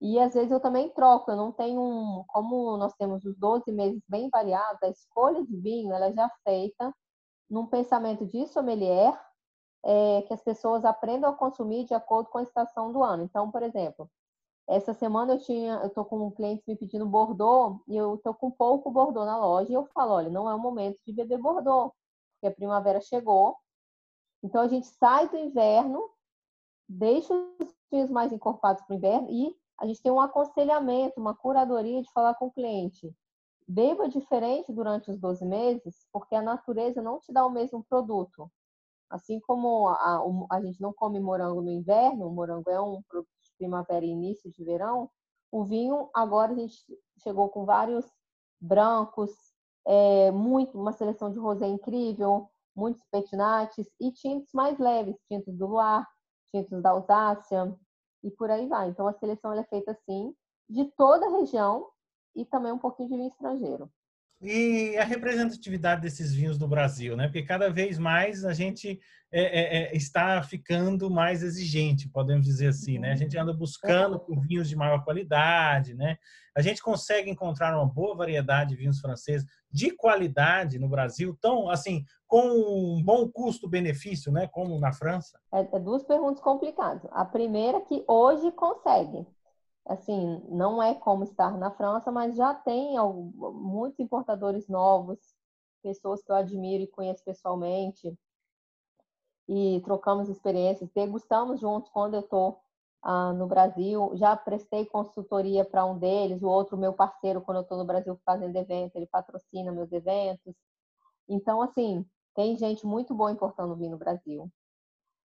e 0.01 0.19
às 0.19 0.33
vezes 0.33 0.51
eu 0.51 0.59
também 0.59 0.89
troco, 0.89 1.31
eu 1.31 1.37
não 1.37 1.51
tenho, 1.51 1.79
um, 1.81 2.23
como 2.27 2.77
nós 2.77 2.93
temos 2.95 3.23
os 3.25 3.37
12 3.37 3.71
meses 3.71 4.01
bem 4.09 4.29
variados, 4.29 4.81
a 4.83 4.89
escolha 4.89 5.45
de 5.45 5.55
vinho, 5.57 5.93
ela 5.93 6.07
é 6.07 6.13
já 6.13 6.29
feita 6.43 6.93
num 7.49 7.67
pensamento 7.67 8.25
de 8.25 8.47
sommelier, 8.47 9.13
é, 9.85 10.23
que 10.23 10.33
as 10.33 10.41
pessoas 10.43 10.85
aprendam 10.85 11.29
a 11.31 11.35
consumir 11.35 11.85
de 11.85 11.93
acordo 11.93 12.29
com 12.29 12.39
a 12.39 12.43
estação 12.43 12.91
do 12.93 13.03
ano. 13.03 13.23
Então, 13.23 13.51
por 13.51 13.63
exemplo, 13.63 14.09
essa 14.67 14.93
semana 14.93 15.33
eu 15.33 15.39
tinha, 15.39 15.75
eu 15.83 15.89
tô 15.89 16.05
com 16.05 16.27
um 16.27 16.31
cliente 16.31 16.63
me 16.67 16.75
pedindo 16.77 17.05
Bordeaux 17.05 17.81
e 17.87 17.95
eu 17.97 18.17
tô 18.23 18.33
com 18.33 18.51
pouco 18.51 18.91
Bordeaux 18.91 19.25
na 19.27 19.37
loja 19.37 19.71
e 19.71 19.75
eu 19.75 19.85
falo, 19.93 20.13
olha, 20.13 20.29
não 20.29 20.49
é 20.49 20.55
o 20.55 20.59
momento 20.59 20.99
de 21.05 21.13
beber 21.13 21.39
Bordeaux, 21.39 21.93
porque 22.41 22.47
a 22.47 22.51
primavera 22.51 22.99
chegou. 22.99 23.55
Então 24.43 24.61
a 24.61 24.67
gente 24.67 24.87
sai 24.87 25.29
do 25.29 25.37
inverno, 25.37 26.09
deixa 26.89 27.31
os 27.33 27.75
vinhos 27.91 28.09
mais 28.09 28.33
encorpados 28.33 28.83
para 28.83 28.95
o 28.95 28.97
inverno 28.97 29.29
e 29.29 29.55
a 29.77 29.85
gente 29.85 30.01
tem 30.01 30.11
um 30.11 30.19
aconselhamento, 30.19 31.19
uma 31.19 31.35
curadoria 31.35 32.01
de 32.01 32.11
falar 32.11 32.33
com 32.33 32.47
o 32.47 32.51
cliente. 32.51 33.15
Beba 33.67 34.09
diferente 34.09 34.73
durante 34.73 35.11
os 35.11 35.19
12 35.19 35.45
meses, 35.45 36.07
porque 36.11 36.35
a 36.35 36.41
natureza 36.41 37.01
não 37.01 37.19
te 37.19 37.31
dá 37.31 37.45
o 37.45 37.51
mesmo 37.51 37.83
produto. 37.83 38.51
Assim 39.09 39.39
como 39.39 39.87
a, 39.89 40.23
a 40.49 40.61
gente 40.61 40.81
não 40.81 40.91
come 40.91 41.19
morango 41.19 41.61
no 41.61 41.69
inverno, 41.69 42.27
o 42.27 42.33
morango 42.33 42.69
é 42.69 42.81
um 42.81 43.01
produto 43.03 43.29
primavera 43.57 44.03
e 44.03 44.09
início 44.09 44.49
de 44.49 44.63
verão, 44.63 45.07
o 45.51 45.63
vinho 45.63 46.09
agora 46.15 46.51
a 46.51 46.55
gente 46.55 46.75
chegou 47.21 47.47
com 47.49 47.63
vários 47.63 48.05
brancos, 48.59 49.31
é, 49.85 50.31
muito 50.31 50.79
uma 50.79 50.91
seleção 50.91 51.31
de 51.31 51.39
rosé 51.39 51.67
incrível, 51.67 52.49
muitos 52.75 53.03
petinates 53.11 53.87
e 53.99 54.11
tintos 54.11 54.51
mais 54.53 54.77
leves, 54.77 55.15
tintos 55.27 55.55
do 55.57 55.67
Loire, 55.67 56.05
tintos 56.53 56.81
da 56.81 56.91
Alsácia 56.91 57.75
e 58.23 58.31
por 58.31 58.49
aí 58.49 58.67
vai. 58.67 58.89
Então 58.89 59.07
a 59.07 59.13
seleção 59.13 59.53
é 59.53 59.63
feita 59.65 59.91
assim 59.91 60.33
de 60.69 60.85
toda 60.97 61.25
a 61.25 61.37
região 61.37 61.87
e 62.35 62.45
também 62.45 62.71
um 62.71 62.77
pouquinho 62.77 63.09
de 63.09 63.15
vinho 63.15 63.29
estrangeiro 63.29 63.91
e 64.41 64.97
a 64.97 65.03
representatividade 65.03 66.01
desses 66.01 66.33
vinhos 66.33 66.57
no 66.57 66.67
Brasil, 66.67 67.15
né? 67.15 67.27
Porque 67.27 67.43
cada 67.43 67.69
vez 67.69 67.99
mais 67.99 68.43
a 68.43 68.53
gente 68.53 68.99
é, 69.31 69.41
é, 69.41 69.83
é, 69.83 69.95
está 69.95 70.41
ficando 70.41 71.09
mais 71.09 71.43
exigente, 71.43 72.09
podemos 72.09 72.45
dizer 72.45 72.67
assim, 72.67 72.97
né? 72.97 73.11
A 73.11 73.15
gente 73.15 73.37
anda 73.37 73.53
buscando 73.53 74.19
por 74.19 74.41
vinhos 74.41 74.67
de 74.67 74.75
maior 74.75 75.03
qualidade, 75.05 75.93
né? 75.93 76.17
A 76.57 76.61
gente 76.61 76.81
consegue 76.81 77.29
encontrar 77.29 77.77
uma 77.77 77.85
boa 77.85 78.15
variedade 78.15 78.71
de 78.71 78.75
vinhos 78.75 78.99
franceses 78.99 79.47
de 79.71 79.91
qualidade 79.91 80.77
no 80.77 80.89
Brasil, 80.89 81.37
tão 81.39 81.69
assim, 81.69 82.03
com 82.27 82.97
um 82.97 83.01
bom 83.01 83.29
custo-benefício, 83.29 84.31
né? 84.31 84.47
Como 84.47 84.77
na 84.79 84.91
França. 84.91 85.39
É, 85.53 85.61
é 85.77 85.79
duas 85.79 86.03
perguntas 86.03 86.41
complicadas. 86.41 87.09
A 87.11 87.23
primeira 87.23 87.77
é 87.77 87.81
que 87.81 88.03
hoje 88.07 88.51
consegue, 88.51 89.25
assim, 89.85 90.41
não 90.49 90.81
é 90.81 90.93
como 90.93 91.23
estar 91.23 91.57
na 91.57 91.71
França, 91.71 92.11
mas 92.11 92.35
já 92.35 92.53
tem 92.53 92.95
muitos 93.35 93.99
importadores 93.99 94.67
novos, 94.67 95.19
pessoas 95.81 96.23
que 96.23 96.31
eu 96.31 96.35
admiro 96.35 96.83
e 96.83 96.87
conheço 96.87 97.23
pessoalmente, 97.23 98.15
e 99.47 99.81
trocamos 99.81 100.29
experiências, 100.29 100.89
degustamos 100.91 101.59
juntos 101.59 101.89
quando 101.91 102.13
eu 102.13 102.21
estou 102.21 102.61
ah, 103.01 103.33
no 103.33 103.47
Brasil. 103.47 104.11
Já 104.15 104.35
prestei 104.35 104.85
consultoria 104.85 105.65
para 105.65 105.85
um 105.85 105.97
deles, 105.97 106.41
o 106.41 106.47
outro, 106.47 106.77
meu 106.77 106.93
parceiro, 106.93 107.41
quando 107.41 107.57
eu 107.57 107.63
estou 107.63 107.77
no 107.77 107.85
Brasil 107.85 108.17
fazendo 108.25 108.55
evento, 108.55 108.95
ele 108.95 109.07
patrocina 109.07 109.71
meus 109.71 109.91
eventos. 109.91 110.55
Então, 111.27 111.61
assim, 111.61 112.05
tem 112.35 112.57
gente 112.57 112.85
muito 112.85 113.13
boa 113.13 113.31
importando 113.31 113.75
vinho 113.75 113.91
no 113.91 113.97
Brasil. 113.97 114.49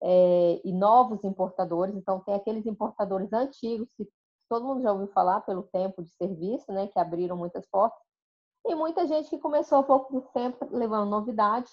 É, 0.05 0.61
e 0.65 0.73
novos 0.73 1.25
importadores, 1.25 1.95
então 1.95 2.21
tem 2.21 2.35
aqueles 2.35 2.67
importadores 2.67 3.33
antigos 3.33 3.89
que 3.97 4.09
todo 4.53 4.67
mundo 4.67 4.83
já 4.83 4.93
ouviu 4.93 5.07
falar 5.07 5.41
pelo 5.41 5.63
tempo 5.63 6.03
de 6.03 6.11
serviço, 6.11 6.71
né, 6.71 6.87
que 6.87 6.99
abriram 6.99 7.35
muitas 7.35 7.65
portas. 7.67 7.99
E 8.67 8.75
muita 8.75 9.07
gente 9.07 9.31
que 9.31 9.39
começou 9.39 9.79
há 9.79 9.83
pouco 9.83 10.21
tempo 10.35 10.69
levando 10.71 11.09
novidade. 11.09 11.73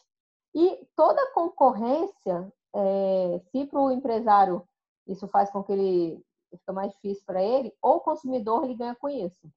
E 0.55 0.87
toda 0.95 1.33
concorrência, 1.33 2.49
é, 2.73 3.41
se 3.51 3.65
para 3.65 3.81
o 3.81 3.91
empresário 3.91 4.65
isso 5.05 5.27
faz 5.27 5.51
com 5.51 5.61
que 5.61 5.73
ele 5.73 6.25
fica 6.49 6.71
mais 6.71 6.93
difícil 6.93 7.21
para 7.25 7.43
ele, 7.43 7.75
ou 7.81 7.97
o 7.97 7.99
consumidor 7.99 8.63
ele 8.63 8.75
ganha 8.75 8.95
com 8.95 9.09
isso. 9.09 9.51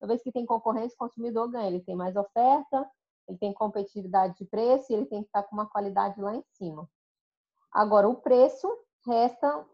Uma 0.00 0.08
vez 0.08 0.20
que 0.20 0.32
tem 0.32 0.44
concorrência, 0.44 0.96
o 0.96 0.98
consumidor 0.98 1.48
ganha. 1.48 1.68
Ele 1.68 1.84
tem 1.84 1.94
mais 1.94 2.16
oferta, 2.16 2.90
ele 3.28 3.38
tem 3.38 3.54
competitividade 3.54 4.34
de 4.36 4.44
preço 4.44 4.90
e 4.90 4.96
ele 4.96 5.06
tem 5.06 5.22
que 5.22 5.28
estar 5.28 5.44
com 5.44 5.54
uma 5.54 5.68
qualidade 5.68 6.20
lá 6.20 6.34
em 6.34 6.42
cima. 6.54 6.90
Agora, 7.72 8.08
o 8.08 8.16
preço 8.16 8.68
resta 9.06 9.64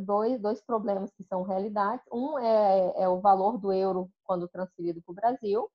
dois, 0.00 0.40
dois 0.40 0.60
problemas 0.60 1.12
que 1.12 1.24
são 1.24 1.42
realidades. 1.42 2.04
Um 2.12 2.38
é, 2.38 3.02
é 3.02 3.08
o 3.08 3.20
valor 3.20 3.58
do 3.58 3.72
euro 3.72 4.10
quando 4.24 4.48
transferido 4.48 5.02
para 5.02 5.12
o 5.12 5.14
Brasil. 5.14 5.70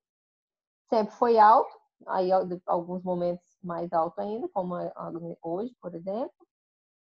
Sempre 0.89 1.15
foi 1.15 1.39
alto, 1.39 1.75
aí 2.07 2.29
alguns 2.65 3.03
momentos 3.03 3.45
mais 3.63 3.91
alto 3.93 4.19
ainda, 4.19 4.47
como 4.49 4.75
hoje, 5.41 5.75
por 5.81 5.95
exemplo. 5.95 6.33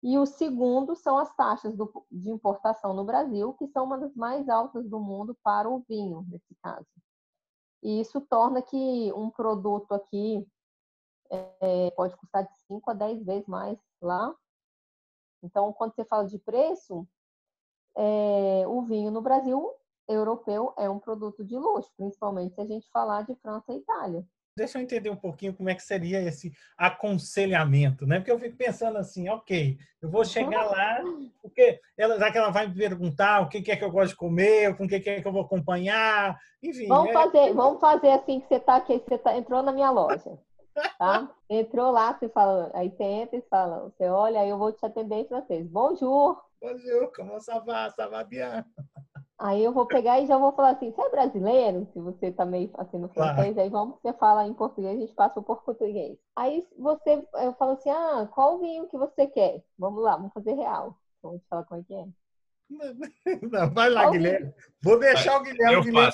E 0.02 0.18
o 0.18 0.26
segundo 0.26 0.94
são 0.94 1.18
as 1.18 1.34
taxas 1.34 1.74
do, 1.74 1.90
de 2.10 2.30
importação 2.30 2.94
no 2.94 3.04
Brasil, 3.04 3.54
que 3.54 3.66
são 3.68 3.84
uma 3.84 3.98
das 3.98 4.14
mais 4.14 4.48
altas 4.48 4.88
do 4.88 5.00
mundo 5.00 5.36
para 5.42 5.68
o 5.68 5.82
vinho, 5.88 6.24
nesse 6.28 6.54
caso. 6.62 6.86
E 7.82 8.00
isso 8.00 8.20
torna 8.20 8.62
que 8.62 9.12
um 9.12 9.30
produto 9.30 9.92
aqui 9.92 10.46
é, 11.60 11.90
pode 11.92 12.16
custar 12.16 12.44
de 12.44 12.52
5 12.66 12.90
a 12.90 12.94
10 12.94 13.24
vezes 13.24 13.46
mais 13.46 13.78
lá. 14.00 14.34
Então, 15.42 15.72
quando 15.72 15.94
você 15.94 16.04
fala 16.04 16.26
de 16.26 16.38
preço, 16.38 17.06
é, 17.96 18.64
o 18.66 18.82
vinho 18.82 19.10
no 19.10 19.22
Brasil 19.22 19.72
europeu 20.08 20.72
é 20.76 20.88
um 20.88 20.98
produto 20.98 21.44
de 21.44 21.56
luxo, 21.56 21.90
principalmente 21.96 22.54
se 22.54 22.60
a 22.60 22.66
gente 22.66 22.88
falar 22.90 23.22
de 23.22 23.34
França 23.36 23.72
e 23.72 23.78
Itália. 23.78 24.24
Deixa 24.56 24.78
eu 24.78 24.82
entender 24.82 25.10
um 25.10 25.16
pouquinho 25.16 25.52
como 25.52 25.68
é 25.68 25.74
que 25.74 25.82
seria 25.82 26.22
esse 26.22 26.50
aconselhamento, 26.78 28.06
né? 28.06 28.18
Porque 28.18 28.30
eu 28.32 28.38
fico 28.38 28.56
pensando 28.56 28.96
assim, 28.96 29.28
ok, 29.28 29.76
eu 30.00 30.08
vou 30.08 30.24
chegar 30.24 30.64
lá, 30.64 31.02
porque 31.42 31.78
ela, 31.96 32.18
já 32.18 32.32
que 32.32 32.38
ela 32.38 32.48
vai 32.48 32.66
me 32.66 32.74
perguntar 32.74 33.42
o 33.42 33.50
que 33.50 33.70
é 33.70 33.76
que 33.76 33.84
eu 33.84 33.90
gosto 33.90 34.12
de 34.12 34.16
comer, 34.16 34.74
com 34.74 34.84
o 34.84 34.88
que 34.88 34.94
é 34.94 35.20
que 35.20 35.28
eu 35.28 35.32
vou 35.32 35.42
acompanhar, 35.42 36.38
enfim. 36.62 36.88
Vamos, 36.88 37.10
é... 37.10 37.12
fazer, 37.12 37.52
vamos 37.52 37.80
fazer 37.80 38.08
assim 38.12 38.40
que 38.40 38.48
você 38.48 38.58
tá 38.58 38.76
aqui, 38.76 38.98
você 39.06 39.18
tá, 39.18 39.36
entrou 39.36 39.62
na 39.62 39.72
minha 39.72 39.90
loja, 39.90 40.38
tá? 40.98 41.30
Entrou 41.48 41.90
lá, 41.90 42.12
você 42.12 42.28
fala, 42.28 42.70
aí 42.74 42.90
você 42.90 43.02
entra 43.02 43.36
e 43.36 43.42
fala, 43.42 43.90
você 43.90 44.08
olha, 44.08 44.40
aí 44.40 44.48
eu 44.48 44.58
vou 44.58 44.72
te 44.72 44.84
atender 44.84 45.16
em 45.16 45.28
francês. 45.28 45.66
Bonjour! 45.68 46.40
Bonjour, 46.60 47.12
como 47.14 47.40
ça 47.40 47.58
va? 47.60 47.90
Ça 47.90 48.08
va 48.08 48.24
bien? 48.24 48.64
Aí 49.38 49.62
eu 49.62 49.72
vou 49.72 49.86
pegar 49.86 50.18
e 50.18 50.26
já 50.26 50.38
vou 50.38 50.52
falar 50.52 50.70
assim, 50.70 50.90
você 50.90 51.02
é 51.02 51.10
brasileiro? 51.10 51.86
Se 51.92 52.00
você 52.00 52.32
tá 52.32 52.46
meio 52.46 52.70
assim 52.74 52.98
no 52.98 53.08
francês, 53.10 53.54
claro. 53.54 53.60
aí 53.60 53.68
vamos, 53.68 54.00
você 54.00 54.12
fala 54.14 54.46
em 54.46 54.54
português, 54.54 54.96
a 54.96 55.00
gente 55.00 55.14
passa 55.14 55.42
por 55.42 55.62
português. 55.62 56.18
Aí 56.34 56.66
você, 56.78 57.22
eu 57.34 57.52
falo 57.54 57.72
assim, 57.72 57.90
ah, 57.90 58.26
qual 58.32 58.58
vinho 58.58 58.88
que 58.88 58.96
você 58.96 59.26
quer? 59.26 59.62
Vamos 59.78 60.02
lá, 60.02 60.16
vamos 60.16 60.32
fazer 60.32 60.54
real. 60.54 60.96
Vamos 61.22 61.42
falar 61.50 61.64
como 61.64 61.80
é 61.80 61.84
que 61.84 61.94
é. 61.94 62.06
Não, 63.50 63.72
vai 63.72 63.88
lá, 63.90 64.10
Guilherme. 64.10 64.52
Vou 64.82 64.98
deixar 64.98 65.40
o 65.40 65.42
Guilherme. 65.42 65.74
Eu, 65.74 65.82
Guilherme 65.82 66.12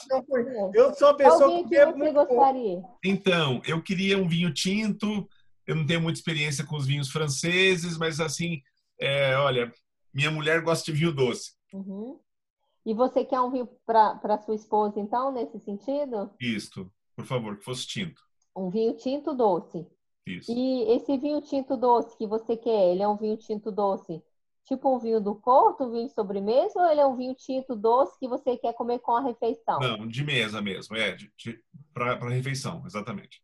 eu 0.74 0.94
sou 0.94 1.08
a 1.08 1.14
pessoa 1.14 1.62
que, 1.64 1.68
que 1.68 1.84
você 1.86 2.12
gostaria? 2.12 2.82
Então, 3.04 3.62
eu 3.66 3.82
queria 3.82 4.18
um 4.18 4.28
vinho 4.28 4.52
tinto. 4.52 5.28
Eu 5.66 5.76
não 5.76 5.86
tenho 5.86 6.00
muita 6.00 6.18
experiência 6.18 6.64
com 6.64 6.76
os 6.76 6.86
vinhos 6.86 7.10
franceses, 7.10 7.96
mas 7.96 8.20
assim, 8.20 8.60
é, 9.00 9.36
olha, 9.36 9.72
minha 10.12 10.30
mulher 10.30 10.60
gosta 10.62 10.84
de 10.84 10.98
vinho 10.98 11.12
doce. 11.12 11.52
Uhum. 11.72 12.18
E 12.84 12.92
você 12.94 13.24
quer 13.24 13.40
um 13.40 13.50
vinho 13.50 13.68
para 13.86 14.38
sua 14.44 14.54
esposa, 14.54 14.98
então, 14.98 15.32
nesse 15.32 15.58
sentido? 15.60 16.30
Isso, 16.40 16.90
por 17.14 17.24
favor, 17.24 17.56
que 17.56 17.64
fosse 17.64 17.86
tinto. 17.86 18.20
Um 18.56 18.70
vinho 18.70 18.94
tinto 18.96 19.34
doce. 19.34 19.86
Isso. 20.26 20.50
E 20.52 20.82
esse 20.92 21.16
vinho 21.16 21.40
tinto 21.40 21.76
doce 21.76 22.16
que 22.16 22.26
você 22.26 22.56
quer, 22.56 22.92
ele 22.92 23.02
é 23.02 23.08
um 23.08 23.16
vinho 23.16 23.36
tinto 23.36 23.70
doce, 23.70 24.22
tipo 24.64 24.94
um 24.94 24.98
vinho 24.98 25.20
do 25.20 25.34
Porto, 25.34 25.84
um 25.84 25.90
vinho 25.90 26.06
de 26.06 26.14
sobremesa, 26.14 26.78
ou 26.78 26.86
ele 26.90 27.00
é 27.00 27.06
um 27.06 27.16
vinho 27.16 27.34
tinto 27.34 27.74
doce 27.74 28.18
que 28.18 28.28
você 28.28 28.56
quer 28.56 28.72
comer 28.74 29.00
com 29.00 29.14
a 29.14 29.20
refeição? 29.20 29.80
Não, 29.80 30.06
de 30.06 30.24
mesa 30.24 30.60
mesmo, 30.62 30.96
é, 30.96 31.16
para 31.92 32.28
refeição, 32.28 32.82
exatamente. 32.86 33.42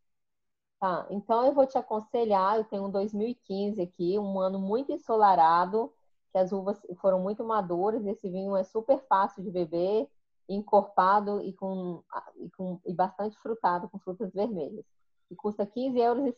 Tá, 0.80 1.06
então 1.10 1.44
eu 1.44 1.52
vou 1.52 1.66
te 1.66 1.76
aconselhar, 1.76 2.56
eu 2.56 2.64
tenho 2.64 2.86
um 2.86 2.90
2015 2.90 3.82
aqui, 3.82 4.16
um 4.16 4.38
ano 4.38 4.60
muito 4.60 4.92
ensolarado, 4.92 5.92
que 6.30 6.38
as 6.38 6.52
uvas 6.52 6.78
foram 7.00 7.20
muito 7.20 7.44
maduras. 7.44 8.06
Esse 8.06 8.30
vinho 8.30 8.56
é 8.56 8.62
super 8.62 9.04
fácil 9.08 9.42
de 9.42 9.50
beber, 9.50 10.08
encorpado 10.48 11.42
e 11.42 11.52
com, 11.52 12.02
e 12.36 12.50
com 12.50 12.80
e 12.86 12.94
bastante 12.94 13.36
frutado 13.38 13.88
com 13.88 13.98
frutas 13.98 14.32
vermelhas. 14.32 14.84
E 15.30 15.34
custa 15.34 15.66
15,50 15.66 15.98
euros. 15.98 16.34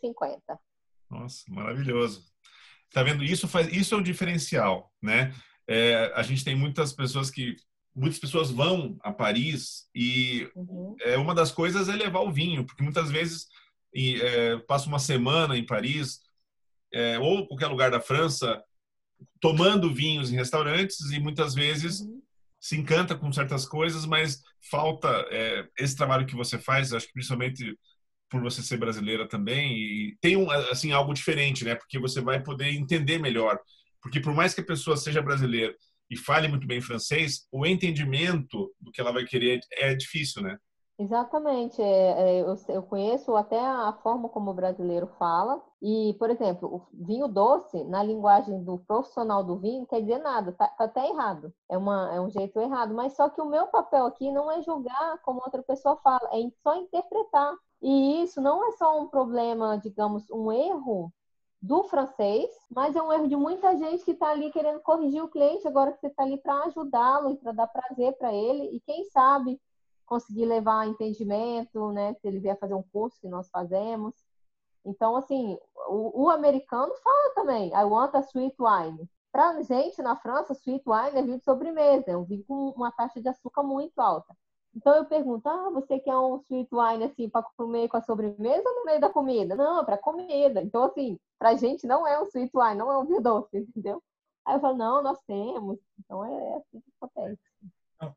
Nossa, 1.11 1.45
maravilhoso. 1.49 2.30
Tá 2.93 3.03
vendo? 3.03 3.23
Isso 3.23 3.47
faz, 3.47 3.73
isso 3.73 3.95
é 3.95 3.99
um 3.99 4.03
diferencial, 4.03 4.93
né? 5.01 5.33
É, 5.69 6.13
a 6.15 6.23
gente 6.23 6.45
tem 6.45 6.55
muitas 6.55 6.93
pessoas 6.93 7.31
que 7.31 7.55
muitas 7.95 8.19
pessoas 8.19 8.51
vão 8.51 8.99
a 9.03 9.13
Paris 9.13 9.89
e 9.95 10.49
uhum. 10.55 10.97
é 11.01 11.17
uma 11.17 11.35
das 11.35 11.53
coisas 11.53 11.89
é 11.89 11.95
levar 11.95 12.21
o 12.21 12.33
vinho, 12.33 12.65
porque 12.65 12.83
muitas 12.83 13.11
vezes 13.11 13.47
e, 13.95 14.21
é, 14.21 14.59
passa 14.59 14.89
uma 14.89 14.99
semana 14.99 15.57
em 15.57 15.67
Paris 15.67 16.21
é, 16.93 17.19
ou 17.19 17.47
qualquer 17.47 17.67
lugar 17.67 17.91
da 17.91 18.01
França 18.01 18.63
tomando 19.41 19.93
vinhos 19.93 20.33
em 20.33 20.37
restaurantes 20.37 21.11
e 21.11 21.21
muitas 21.21 21.55
vezes 21.55 22.01
uhum. 22.01 22.23
se 22.59 22.77
encanta 22.77 23.15
com 23.15 23.33
certas 23.33 23.67
coisas, 23.67 24.07
mas 24.07 24.43
falta 24.71 25.09
é, 25.31 25.69
esse 25.79 25.97
trabalho 25.97 26.27
que 26.27 26.37
você 26.37 26.59
faz, 26.59 26.93
acho 26.93 27.07
que 27.07 27.13
principalmente 27.13 27.77
por 28.31 28.41
você 28.41 28.63
ser 28.63 28.79
brasileira 28.79 29.29
também 29.29 29.73
e 29.73 30.17
tem 30.21 30.37
um 30.37 30.51
assim 30.51 30.93
algo 30.93 31.13
diferente, 31.13 31.65
né? 31.65 31.75
Porque 31.75 31.99
você 31.99 32.21
vai 32.21 32.43
poder 32.43 32.71
entender 32.71 33.19
melhor, 33.19 33.59
porque 34.01 34.21
por 34.21 34.33
mais 34.35 34.55
que 34.55 34.61
a 34.61 34.67
pessoa 34.67 34.97
seja 34.97 35.21
brasileira 35.21 35.75
e 36.09 36.17
fale 36.17 36.49
muito 36.49 36.67
bem 36.67 36.81
francês, 36.81 37.47
o 37.53 37.67
entendimento 37.67 38.73
do 38.81 38.91
que 38.91 39.01
ela 39.01 39.13
vai 39.13 39.25
querer 39.25 39.61
é 39.73 39.95
difícil, 39.95 40.43
né? 40.43 40.57
Exatamente. 41.01 41.81
É, 41.81 42.41
é, 42.41 42.45
eu, 42.69 42.83
conheço 42.83 43.35
até 43.35 43.59
a 43.59 43.91
forma 44.03 44.29
como 44.29 44.51
o 44.51 44.55
brasileiro 44.55 45.07
fala. 45.19 45.63
E, 45.81 46.15
por 46.19 46.29
exemplo, 46.29 46.69
o 46.69 46.87
vinho 46.93 47.27
doce, 47.27 47.83
na 47.85 48.03
linguagem 48.03 48.63
do 48.63 48.79
profissional 48.81 49.43
do 49.43 49.57
vinho, 49.59 49.87
quer 49.87 50.03
dizer 50.03 50.19
nada, 50.19 50.53
tá, 50.53 50.69
tá 50.69 50.85
até 50.85 51.09
errado. 51.09 51.55
É, 51.71 51.79
uma, 51.79 52.15
é 52.15 52.21
um 52.21 52.29
jeito 52.29 52.61
errado. 52.61 52.93
Mas 52.93 53.15
só 53.15 53.31
que 53.31 53.41
o 53.41 53.49
meu 53.49 53.67
papel 53.69 54.05
aqui 54.05 54.31
não 54.31 54.51
é 54.53 54.61
julgar 54.61 55.19
como 55.23 55.41
outra 55.41 55.63
pessoa 55.63 55.97
fala, 56.03 56.29
é 56.35 56.51
só 56.63 56.77
interpretar. 56.77 57.55
E 57.83 58.23
isso 58.23 58.41
não 58.41 58.69
é 58.69 58.73
só 58.73 59.01
um 59.01 59.09
problema, 59.09 59.79
digamos, 59.79 60.29
um 60.31 60.53
erro 60.53 61.13
do 61.63 61.85
francês, 61.85 62.51
mas 62.71 62.97
é 62.97 63.03
um 63.03 63.13
erro 63.13 63.29
de 63.29 63.37
muita 63.37 63.77
gente 63.77 64.05
que 64.05 64.13
está 64.13 64.31
ali 64.31 64.51
querendo 64.51 64.81
corrigir 64.81 65.23
o 65.23 65.29
cliente, 65.29 65.69
agora 65.69 65.93
que 65.93 66.01
você 66.01 66.07
está 66.07 66.23
ali 66.23 66.39
para 66.39 66.65
ajudá-lo 66.65 67.31
e 67.31 67.37
para 67.37 67.53
dar 67.53 67.67
prazer 67.67 68.17
para 68.17 68.33
ele. 68.33 68.77
E 68.77 68.81
quem 68.81 69.05
sabe 69.05 69.61
conseguir 70.07 70.47
levar 70.47 70.89
entendimento, 70.89 71.93
né? 71.93 72.15
Se 72.15 72.27
ele 72.27 72.41
vier 72.41 72.59
fazer 72.59 72.75
um 72.75 72.83
curso 72.83 73.21
que 73.21 73.29
nós 73.29 73.49
fazemos. 73.51 74.15
Então, 74.85 75.15
assim, 75.17 75.59
o, 75.89 76.25
o 76.25 76.31
americano 76.31 76.93
fala 76.97 77.35
também, 77.35 77.69
I 77.73 77.85
want 77.85 78.15
a 78.15 78.21
sweet 78.21 78.57
wine. 78.59 79.09
Pra 79.31 79.63
gente, 79.63 80.03
na 80.03 80.17
França, 80.17 80.55
sweet 80.55 80.83
wine 80.87 81.19
é 81.19 81.23
vinho 81.23 81.39
de 81.39 81.45
sobremesa, 81.45 82.11
é 82.11 82.17
um 82.17 82.25
vinho 82.25 82.45
com 82.45 82.71
uma 82.71 82.91
taxa 82.91 83.21
de 83.21 83.29
açúcar 83.29 83.63
muito 83.63 84.01
alta. 84.01 84.35
Então 84.75 84.95
eu 84.95 85.05
pergunto, 85.05 85.49
ah, 85.49 85.71
você 85.71 85.99
quer 85.99 86.17
um 86.17 86.37
sweet 86.37 86.69
wine 86.73 87.05
assim 87.05 87.29
para 87.29 87.47
comer 87.57 87.89
com 87.89 87.97
a 87.97 88.03
sobremesa 88.03 88.69
ou 88.69 88.77
no 88.77 88.85
meio 88.85 89.01
da 89.01 89.11
comida? 89.11 89.57
Não, 89.57 89.85
para 89.85 89.99
comida. 89.99 90.63
Então 90.63 90.85
assim, 90.85 91.19
pra 91.39 91.55
gente 91.57 91.87
não 91.87 92.07
é 92.07 92.21
um 92.21 92.27
sweet 92.27 92.53
wine, 92.55 92.77
não 92.77 92.91
é 92.91 92.99
um 92.99 93.07
vinho 93.07 93.21
doce, 93.21 93.49
entendeu? 93.59 94.03
Aí 94.47 94.57
eu 94.57 94.61
falo, 94.61 94.77
não, 94.77 95.03
nós 95.03 95.19
temos. 95.27 95.79
Então 95.99 96.25
é 96.25 96.57
assim 96.57 96.81
que 96.81 96.93
acontece 97.01 97.39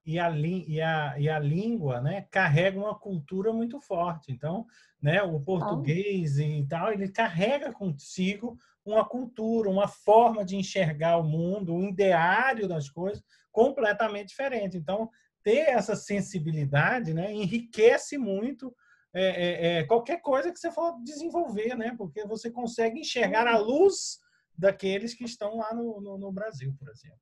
e 0.06 0.18
a, 0.18 0.30
e, 0.32 0.82
a, 0.82 1.20
e 1.20 1.30
a 1.30 1.40
língua 1.40 2.00
né, 2.00 2.26
carrega 2.32 2.80
uma 2.80 2.96
cultura 2.96 3.52
muito 3.52 3.80
forte. 3.82 4.32
Então, 4.32 4.66
né, 5.02 5.22
o 5.22 5.40
português 5.40 6.40
e 6.40 6.66
tal, 6.70 6.94
ele 6.94 7.10
carrega 7.10 7.74
consigo 7.74 8.58
uma 8.86 9.04
cultura, 9.04 9.70
uma 9.70 9.88
forma 9.88 10.46
de 10.46 10.56
enxergar 10.56 11.18
o 11.18 11.24
mundo, 11.24 11.74
um 11.74 11.90
ideário 11.90 12.68
das 12.68 12.90
coisas 12.90 13.24
completamente 13.52 14.30
diferente. 14.30 14.78
Então, 14.78 15.10
ter 15.44 15.70
essa 15.70 15.96
sensibilidade 15.96 17.14
né, 17.14 17.32
enriquece 17.32 18.18
muito 18.18 18.74
é, 19.14 19.22
é, 19.24 19.78
é, 19.80 19.84
qualquer 19.84 20.22
coisa 20.22 20.52
que 20.52 20.60
você 20.60 20.72
for 20.72 21.00
desenvolver, 21.04 21.76
né? 21.76 21.94
porque 21.96 22.26
você 22.26 22.50
consegue 22.50 23.00
enxergar 23.00 23.48
a 23.48 23.60
luz 23.60 24.20
daqueles 24.58 25.14
que 25.14 25.24
estão 25.24 25.58
lá 25.58 25.74
no, 25.74 26.02
no, 26.02 26.18
no 26.18 26.32
Brasil, 26.32 26.74
por 26.80 26.90
exemplo. 26.90 27.20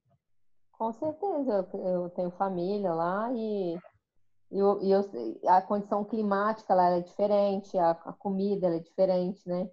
Com 0.71 0.93
certeza, 0.93 1.69
eu, 1.73 2.09
tenho 2.09 2.31
família 2.31 2.93
lá 2.93 3.29
e, 3.33 3.77
eu, 4.49 4.81
eu, 4.81 5.11
a 5.47 5.61
condição 5.61 6.03
climática 6.03 6.73
lá 6.73 6.89
é 6.91 7.01
diferente, 7.01 7.77
a, 7.77 7.91
a 7.91 8.13
comida 8.13 8.67
é 8.75 8.79
diferente, 8.79 9.47
né? 9.47 9.69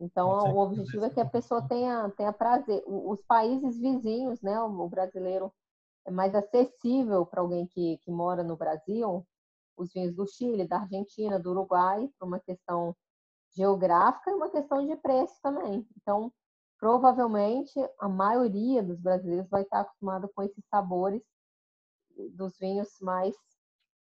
Então, 0.00 0.28
o 0.54 0.58
objetivo 0.58 1.04
é 1.04 1.10
que 1.10 1.20
a 1.20 1.26
pessoa 1.26 1.66
tenha, 1.66 2.08
tenha 2.10 2.32
prazer. 2.32 2.82
Os 2.86 3.20
países 3.22 3.76
vizinhos, 3.76 4.40
né? 4.40 4.60
O 4.60 4.88
brasileiro 4.88 5.52
é 6.08 6.10
mais 6.10 6.34
acessível 6.34 7.26
para 7.26 7.42
alguém 7.42 7.66
que, 7.66 7.98
que 7.98 8.10
mora 8.10 8.42
no 8.42 8.56
Brasil, 8.56 9.26
os 9.76 9.92
vinhos 9.92 10.14
do 10.14 10.26
Chile, 10.26 10.66
da 10.66 10.78
Argentina, 10.80 11.38
do 11.38 11.50
Uruguai, 11.50 12.08
por 12.18 12.26
uma 12.26 12.40
questão 12.40 12.96
geográfica 13.54 14.30
e 14.30 14.34
uma 14.34 14.50
questão 14.50 14.84
de 14.86 14.96
preço 14.96 15.34
também. 15.42 15.86
Então, 16.00 16.32
provavelmente 16.78 17.74
a 18.00 18.08
maioria 18.08 18.82
dos 18.82 18.98
brasileiros 18.98 19.48
vai 19.50 19.62
estar 19.62 19.80
acostumada 19.80 20.26
com 20.34 20.42
esses 20.42 20.64
sabores 20.70 21.22
dos 22.30 22.58
vinhos 22.58 22.88
mais 23.02 23.36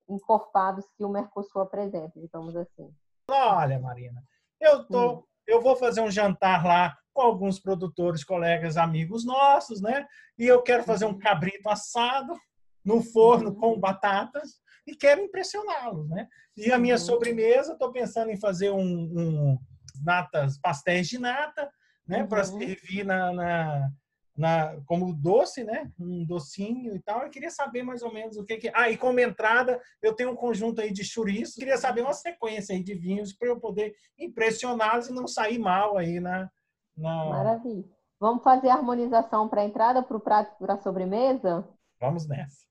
encorpados 0.09 0.85
que 0.97 1.05
o 1.05 1.09
Mercosul 1.09 1.63
apresenta, 1.63 2.21
digamos 2.21 2.55
assim. 2.55 2.95
Olha, 3.29 3.81
Marina, 3.81 4.23
eu 4.61 4.87
tô, 4.87 5.13
hum. 5.15 5.25
eu 5.47 5.63
vou 5.63 5.77
fazer 5.77 6.03
um 6.03 6.11
jantar 6.11 6.65
lá 6.65 6.97
com 7.17 7.23
alguns 7.23 7.59
produtores, 7.59 8.23
colegas, 8.23 8.77
amigos 8.77 9.25
nossos, 9.25 9.81
né? 9.81 10.07
E 10.39 10.45
eu 10.45 10.61
quero 10.61 10.85
fazer 10.85 11.07
um 11.07 11.13
uhum. 11.13 11.19
cabrito 11.19 11.67
assado 11.67 12.39
no 12.85 13.03
forno 13.03 13.57
com 13.57 13.71
uhum. 13.73 13.81
batatas 13.81 14.61
e 14.87 14.95
quero 14.95 15.23
impressioná-los, 15.23 16.07
né? 16.11 16.29
E 16.55 16.71
a 16.71 16.79
minha 16.79 16.97
uhum. 16.97 17.01
sobremesa, 17.01 17.73
estou 17.73 17.91
pensando 17.91 18.31
em 18.31 18.39
fazer 18.39 18.71
um, 18.71 18.83
um, 18.83 19.59
natas, 20.05 20.59
pastéis 20.59 21.09
de 21.09 21.19
nata, 21.19 21.71
né? 22.07 22.23
Para 22.27 22.45
servir 22.45 23.03
na, 23.03 23.33
na 23.33 23.91
na, 24.37 24.77
como 24.85 25.15
doce, 25.15 25.65
né? 25.65 25.91
Um 25.99 26.25
docinho 26.25 26.95
e 26.95 27.01
tal. 27.01 27.23
Eu 27.23 27.31
queria 27.31 27.51
saber 27.51 27.83
mais 27.83 28.03
ou 28.03 28.13
menos 28.13 28.37
o 28.37 28.45
que 28.45 28.59
que... 28.59 28.71
Ah, 28.75 28.91
e 28.91 28.97
como 28.97 29.19
entrada, 29.19 29.81
eu 30.03 30.15
tenho 30.15 30.31
um 30.31 30.37
conjunto 30.37 30.81
aí 30.81 30.93
de 30.93 31.03
chouriços. 31.03 31.55
Queria 31.55 31.79
saber 31.79 32.03
uma 32.03 32.13
sequência 32.13 32.75
aí 32.75 32.83
de 32.83 32.95
vinhos 32.95 33.33
para 33.33 33.49
eu 33.49 33.59
poder 33.59 33.95
impressioná-los 34.19 35.09
e 35.09 35.15
não 35.15 35.27
sair 35.27 35.59
mal 35.59 35.97
aí 35.97 36.21
na... 36.21 36.51
na... 36.97 37.27
Maravilha. 37.27 37.85
Vamos 38.19 38.43
fazer 38.43 38.69
a 38.69 38.75
harmonização 38.75 39.49
para 39.49 39.61
a 39.61 39.65
entrada, 39.65 40.03
para 40.03 40.17
o 40.17 40.21
prato, 40.21 40.57
para 40.59 40.75
a 40.75 40.79
sobremesa? 40.79 41.69
Vamos 42.01 42.27
nessa. 42.27 42.65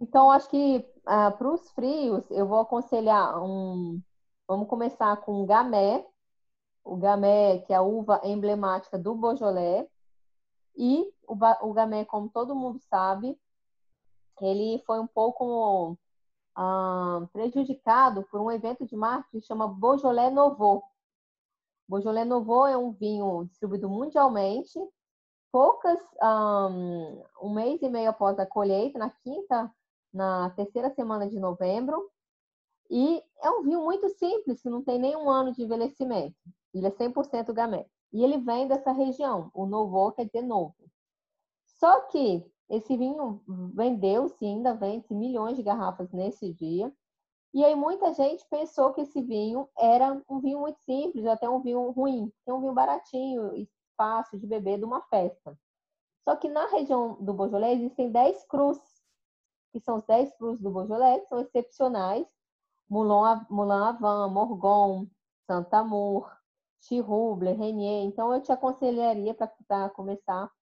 Então, 0.00 0.30
acho 0.30 0.48
que 0.50 0.86
ah, 1.06 1.30
para 1.30 1.50
os 1.50 1.70
frios, 1.70 2.30
eu 2.30 2.46
vou 2.46 2.60
aconselhar 2.60 3.42
um... 3.42 4.00
Vamos 4.46 4.68
começar 4.68 5.16
com 5.18 5.42
o 5.42 5.46
gamé. 5.46 6.06
O 6.84 6.96
gamé, 6.96 7.58
que 7.60 7.72
é 7.72 7.76
a 7.76 7.82
uva 7.82 8.20
emblemática 8.24 8.98
do 8.98 9.14
Beaujolais 9.14 9.88
e 10.76 11.10
o, 11.26 11.34
o 11.62 11.72
Gamay, 11.72 12.04
como 12.04 12.28
todo 12.28 12.54
mundo 12.54 12.78
sabe, 12.80 13.36
ele 14.40 14.82
foi 14.86 15.00
um 15.00 15.06
pouco 15.06 15.96
ah, 16.54 17.26
prejudicado 17.32 18.22
por 18.30 18.40
um 18.40 18.50
evento 18.50 18.86
de 18.86 18.94
marketing 18.94 19.40
que 19.40 19.46
chama 19.46 19.66
Beaujolais 19.66 20.32
Nouveau. 20.32 20.84
Beaujolais 21.88 22.26
Nouveau 22.26 22.66
é 22.66 22.76
um 22.76 22.92
vinho 22.92 23.44
distribuído 23.44 23.88
mundialmente. 23.88 24.78
Poucas, 25.52 25.98
um, 26.22 27.22
um 27.42 27.54
mês 27.54 27.80
e 27.82 27.88
meio 27.88 28.10
após 28.10 28.38
a 28.38 28.46
colheita, 28.46 28.98
na 28.98 29.10
quinta, 29.10 29.72
na 30.12 30.50
terceira 30.50 30.90
semana 30.90 31.28
de 31.28 31.38
novembro. 31.38 32.10
E 32.90 33.22
é 33.42 33.50
um 33.50 33.62
vinho 33.62 33.82
muito 33.82 34.08
simples, 34.10 34.60
que 34.60 34.68
não 34.68 34.82
tem 34.82 34.98
nenhum 34.98 35.30
ano 35.30 35.52
de 35.52 35.62
envelhecimento. 35.62 36.36
Ele 36.74 36.86
é 36.86 36.90
100% 36.90 37.52
Gamay. 37.52 37.86
E 38.12 38.22
ele 38.22 38.38
vem 38.38 38.68
dessa 38.68 38.92
região. 38.92 39.50
O 39.54 39.66
novo 39.66 40.12
quer 40.12 40.26
dizer 40.26 40.42
novo. 40.42 40.74
Só 41.66 42.02
que 42.02 42.44
esse 42.68 42.96
vinho 42.96 43.42
vendeu-se, 43.74 44.44
ainda 44.44 44.74
vende 44.74 45.12
milhões 45.14 45.56
de 45.56 45.62
garrafas 45.62 46.10
nesse 46.12 46.52
dia. 46.52 46.92
E 47.56 47.64
aí 47.64 47.74
muita 47.74 48.12
gente 48.12 48.44
pensou 48.50 48.92
que 48.92 49.00
esse 49.00 49.22
vinho 49.22 49.66
era 49.78 50.22
um 50.28 50.40
vinho 50.40 50.60
muito 50.60 50.78
simples, 50.80 51.24
até 51.24 51.48
um 51.48 51.62
vinho 51.62 51.90
ruim, 51.90 52.30
que 52.44 52.50
é 52.50 52.52
um 52.52 52.60
vinho 52.60 52.74
baratinho 52.74 53.66
fácil 53.96 54.38
de 54.38 54.46
beber 54.46 54.76
de 54.76 54.84
uma 54.84 55.00
festa. 55.04 55.58
Só 56.22 56.36
que 56.36 56.50
na 56.50 56.66
região 56.66 57.14
do 57.14 57.32
Beaujolais 57.32 57.80
existem 57.80 58.12
10 58.12 58.44
crus, 58.44 58.78
que 59.72 59.80
são 59.80 59.96
os 59.96 60.04
10 60.04 60.36
crus 60.36 60.60
do 60.60 60.70
Beaujolais, 60.70 61.22
que 61.22 61.28
são 61.28 61.40
excepcionais. 61.40 62.26
Moulin, 62.90 63.40
Moulin 63.48 63.84
Avant, 63.84 64.30
Morgon, 64.30 65.06
Saint-Amour, 65.46 66.30
Chirrubler, 66.82 67.56
Renier. 67.56 68.04
Então, 68.04 68.34
eu 68.34 68.42
te 68.42 68.52
aconselharia, 68.52 69.34
para 69.34 69.88
começar, 69.88 70.52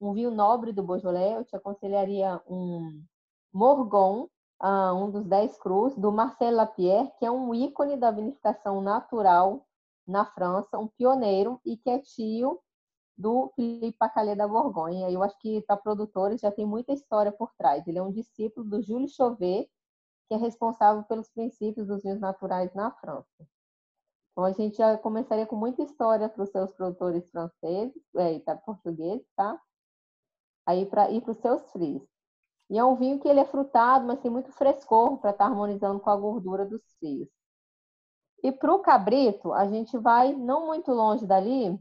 um 0.00 0.12
vinho 0.12 0.32
nobre 0.32 0.72
do 0.72 0.82
Beaujolais, 0.82 1.36
eu 1.36 1.44
te 1.44 1.54
aconselharia 1.54 2.42
um 2.48 3.04
Morgon, 3.52 4.28
uh, 4.62 4.94
um 4.94 5.10
dos 5.10 5.26
10 5.26 5.58
crus, 5.58 5.94
do 5.96 6.12
Marcel 6.12 6.54
Lapierre, 6.54 7.10
que 7.18 7.24
é 7.24 7.30
um 7.30 7.54
ícone 7.54 7.96
da 7.96 8.10
vinificação 8.10 8.80
natural 8.80 9.66
na 10.06 10.24
França, 10.24 10.78
um 10.78 10.88
pioneiro 10.88 11.60
e 11.64 11.76
que 11.76 11.88
é 11.88 11.98
tio 11.98 12.60
do 13.16 13.52
Philippe 13.54 13.98
Pacalé 13.98 14.34
da 14.34 14.48
Borgonha. 14.48 15.10
Eu 15.10 15.22
acho 15.22 15.38
que 15.38 15.60
para 15.62 15.76
produtores 15.76 16.40
já 16.40 16.50
tem 16.50 16.66
muita 16.66 16.92
história 16.92 17.30
por 17.30 17.52
trás. 17.54 17.86
Ele 17.86 17.98
é 17.98 18.02
um 18.02 18.12
discípulo 18.12 18.68
do 18.68 18.82
Júlio 18.82 19.08
Chauvet, 19.08 19.70
que 20.28 20.34
é 20.34 20.36
responsável 20.36 21.02
pelos 21.04 21.28
princípios 21.28 21.86
dos 21.86 22.02
vinhos 22.02 22.20
naturais 22.20 22.72
na 22.74 22.90
França. 22.92 23.46
Então, 24.32 24.44
a 24.44 24.52
gente 24.52 24.78
já 24.78 24.96
começaria 24.96 25.46
com 25.46 25.56
muita 25.56 25.82
história 25.82 26.28
para 26.28 26.42
os 26.42 26.50
seus 26.50 26.72
produtores 26.72 27.28
franceses, 27.30 28.02
é, 28.16 28.38
tá, 28.40 28.56
portugueses, 28.56 29.26
tá? 29.36 29.60
Aí 30.64 30.86
para 30.86 31.10
ir 31.10 31.20
para 31.20 31.32
os 31.32 31.38
seus 31.38 31.70
frios. 31.72 32.02
E 32.70 32.78
é 32.78 32.84
um 32.84 32.94
vinho 32.94 33.18
que 33.18 33.26
ele 33.26 33.40
é 33.40 33.44
frutado, 33.44 34.06
mas 34.06 34.20
tem 34.20 34.30
muito 34.30 34.52
frescor 34.52 35.18
para 35.18 35.30
estar 35.30 35.44
tá 35.44 35.50
harmonizando 35.50 35.98
com 35.98 36.08
a 36.08 36.16
gordura 36.16 36.64
dos 36.64 36.80
frios. 37.00 37.28
E 38.42 38.52
para 38.52 38.72
o 38.72 38.78
cabrito, 38.78 39.52
a 39.52 39.66
gente 39.66 39.98
vai 39.98 40.32
não 40.32 40.66
muito 40.66 40.92
longe 40.92 41.26
dali. 41.26 41.78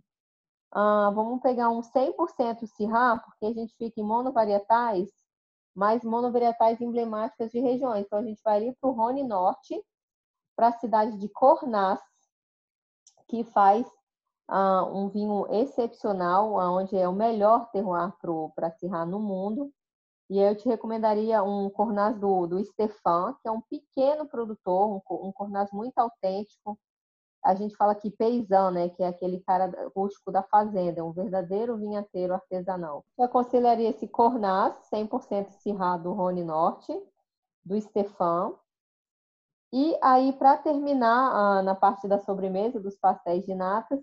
Ah, 0.71 1.11
vamos 1.13 1.41
pegar 1.41 1.69
um 1.69 1.81
100% 1.81 2.65
Syrah, 2.65 3.19
porque 3.19 3.45
a 3.45 3.53
gente 3.53 3.75
fica 3.77 4.01
em 4.01 4.03
monovarietais, 4.03 5.09
mas 5.75 6.03
monovarietais 6.03 6.81
emblemáticas 6.81 7.51
de 7.51 7.59
regiões. 7.59 8.05
Então, 8.05 8.19
a 8.19 8.23
gente 8.23 8.41
vai 8.43 8.57
ali 8.57 8.75
para 8.81 8.89
o 8.89 8.93
Rhône 8.93 9.23
Norte, 9.23 9.79
para 10.55 10.69
a 10.69 10.79
cidade 10.79 11.17
de 11.17 11.29
Cornas, 11.29 11.99
que 13.27 13.43
faz 13.43 13.87
uh, 14.49 14.85
um 14.91 15.07
vinho 15.07 15.45
excepcional, 15.53 16.53
onde 16.55 16.97
é 16.97 17.07
o 17.07 17.13
melhor 17.13 17.69
terroir 17.71 18.11
para 18.55 18.71
Syrah 18.71 19.05
no 19.05 19.19
mundo. 19.19 19.71
E 20.29 20.39
eu 20.39 20.55
te 20.55 20.67
recomendaria 20.67 21.43
um 21.43 21.69
Cornaz 21.69 22.17
do, 22.19 22.45
do 22.45 22.63
Stefan, 22.63 23.35
que 23.41 23.47
é 23.47 23.51
um 23.51 23.61
pequeno 23.61 24.27
produtor, 24.27 25.01
um, 25.09 25.27
um 25.27 25.31
Cornaz 25.31 25.71
muito 25.71 25.97
autêntico. 25.97 26.77
A 27.43 27.55
gente 27.55 27.75
fala 27.75 27.93
aqui 27.93 28.11
peisan, 28.11 28.71
né, 28.71 28.89
que 28.89 29.01
é 29.01 29.07
aquele 29.07 29.39
cara 29.39 29.71
rústico 29.95 30.31
da 30.31 30.43
fazenda, 30.43 30.99
é 30.99 31.03
um 31.03 31.13
verdadeiro 31.13 31.77
vinhateiro 31.77 32.33
artesanal. 32.33 33.05
Eu 33.17 33.25
aconselharia 33.25 33.89
esse 33.89 34.07
Cornaz, 34.07 34.75
100% 34.93 35.49
Syrah 35.51 35.97
do 35.97 36.11
Rhône 36.11 36.43
Norte, 36.43 36.93
do 37.63 37.79
Stefan. 37.79 38.53
E 39.71 39.97
aí, 40.01 40.33
para 40.33 40.57
terminar, 40.57 41.63
na 41.63 41.75
parte 41.75 42.07
da 42.07 42.19
sobremesa, 42.19 42.79
dos 42.79 42.97
pastéis 42.97 43.45
de 43.45 43.53
natas, 43.53 43.99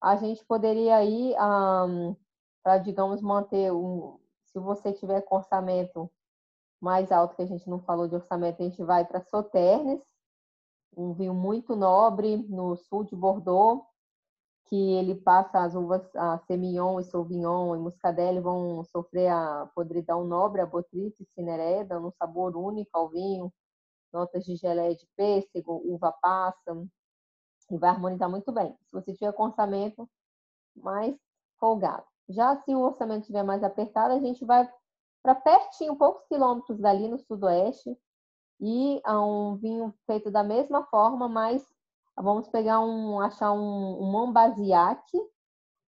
a 0.00 0.16
gente 0.16 0.44
poderia 0.44 1.02
ir 1.04 1.34
para, 2.62 2.78
digamos, 2.78 3.20
manter 3.20 3.72
um. 3.72 4.18
Se 4.52 4.58
você 4.58 4.92
tiver 4.92 5.22
com 5.22 5.36
orçamento 5.36 6.10
mais 6.80 7.12
alto, 7.12 7.36
que 7.36 7.42
a 7.42 7.46
gente 7.46 7.68
não 7.68 7.80
falou 7.80 8.08
de 8.08 8.14
orçamento, 8.14 8.62
a 8.62 8.64
gente 8.64 8.82
vai 8.82 9.04
para 9.04 9.20
Soternes, 9.20 10.00
um 10.96 11.12
vinho 11.12 11.34
muito 11.34 11.76
nobre 11.76 12.36
no 12.48 12.76
sul 12.76 13.04
de 13.04 13.14
Bordeaux, 13.14 13.84
que 14.66 14.92
ele 14.94 15.14
passa 15.14 15.60
as 15.64 15.74
uvas 15.74 16.02
a 16.14 16.38
Semillon 16.46 17.00
e 17.00 17.04
Sauvignon 17.04 17.74
e 17.74 17.78
Muscadelli 17.78 18.40
vão 18.40 18.84
sofrer 18.84 19.28
a 19.28 19.70
podridão 19.74 20.24
nobre, 20.24 20.60
a 20.60 20.66
Botrytis 20.66 21.28
cineré, 21.32 21.84
dando 21.84 22.08
um 22.08 22.12
sabor 22.12 22.56
único 22.56 22.90
ao 22.96 23.08
vinho, 23.08 23.52
notas 24.12 24.44
de 24.44 24.56
geleia 24.56 24.94
de 24.94 25.06
pêssego, 25.16 25.82
uva 25.84 26.12
passa, 26.12 26.86
e 27.70 27.78
vai 27.78 27.90
harmonizar 27.90 28.28
muito 28.28 28.52
bem. 28.52 28.72
Se 28.72 28.92
você 28.92 29.12
tiver 29.14 29.32
com 29.32 29.44
orçamento 29.44 30.08
mais 30.76 31.16
folgado. 31.58 32.09
Já 32.30 32.56
se 32.62 32.74
o 32.74 32.80
orçamento 32.80 33.22
estiver 33.22 33.42
mais 33.42 33.62
apertado, 33.62 34.14
a 34.14 34.20
gente 34.20 34.44
vai 34.44 34.68
para 35.22 35.34
pertinho, 35.34 35.96
poucos 35.96 36.24
quilômetros 36.26 36.78
dali 36.78 37.08
no 37.08 37.18
sudoeste, 37.18 37.96
e 38.60 39.00
a 39.04 39.20
um 39.20 39.56
vinho 39.56 39.94
feito 40.06 40.30
da 40.30 40.42
mesma 40.42 40.84
forma, 40.84 41.28
mas 41.28 41.66
vamos 42.16 42.48
pegar 42.48 42.80
um, 42.80 43.20
achar 43.20 43.52
um, 43.52 44.02
um 44.02 44.32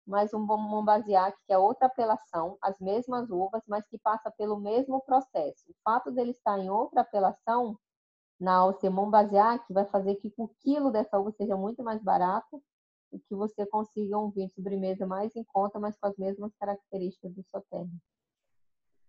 mais 0.07 0.35
um 0.35 0.41
Montbazillac, 0.41 1.37
que 1.47 1.53
é 1.53 1.59
outra 1.59 1.87
apelação, 1.87 2.59
as 2.61 2.79
mesmas 2.81 3.31
uvas, 3.31 3.63
mas 3.69 3.87
que 3.87 3.99
passa 3.99 4.31
pelo 4.31 4.59
mesmo 4.59 5.01
processo. 5.03 5.71
O 5.71 5.75
fato 5.85 6.11
dele 6.11 6.33
estar 6.33 6.59
em 6.59 6.71
outra 6.71 7.03
apelação 7.03 7.79
na 8.43 8.57
Alcemon 8.57 9.09
Baseac 9.09 9.73
vai 9.73 9.85
fazer 9.87 10.17
que 10.17 10.33
o 10.37 10.49
quilo 10.61 10.91
dessa 10.91 11.19
uva 11.19 11.31
seja 11.31 11.57
muito 11.57 11.83
mais 11.85 12.03
barato 12.03 12.61
e 13.13 13.19
que 13.19 13.35
você 13.35 13.67
consiga 13.67 14.19
um 14.19 14.31
vinho 14.31 14.49
de 14.49 14.55
sobremesa 14.55 15.07
mais 15.07 15.35
em 15.37 15.45
conta, 15.45 15.79
mas 15.79 15.97
com 15.99 16.07
as 16.07 16.17
mesmas 16.17 16.53
características 16.59 17.33
do 17.35 17.45
Sauternes. 17.51 18.01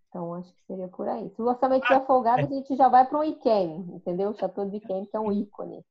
Então, 0.09 0.33
acho 0.35 0.53
que 0.53 0.63
seria 0.67 0.87
por 0.87 1.07
aí. 1.07 1.29
Se 1.31 1.41
o 1.41 1.45
orçamento 1.45 1.83
estiver 1.83 2.05
folgado, 2.05 2.43
a 2.43 2.45
gente 2.45 2.75
já 2.75 2.87
vai 2.87 3.07
para 3.07 3.17
o 3.17 3.23
Iquem, 3.23 3.77
entendeu? 3.95 4.29
O 4.29 4.37
Chateau 4.37 4.69
de 4.69 4.77
Iquem, 4.77 5.05
que 5.05 5.17
é 5.17 5.19
um 5.19 5.31
ícone. 5.33 5.83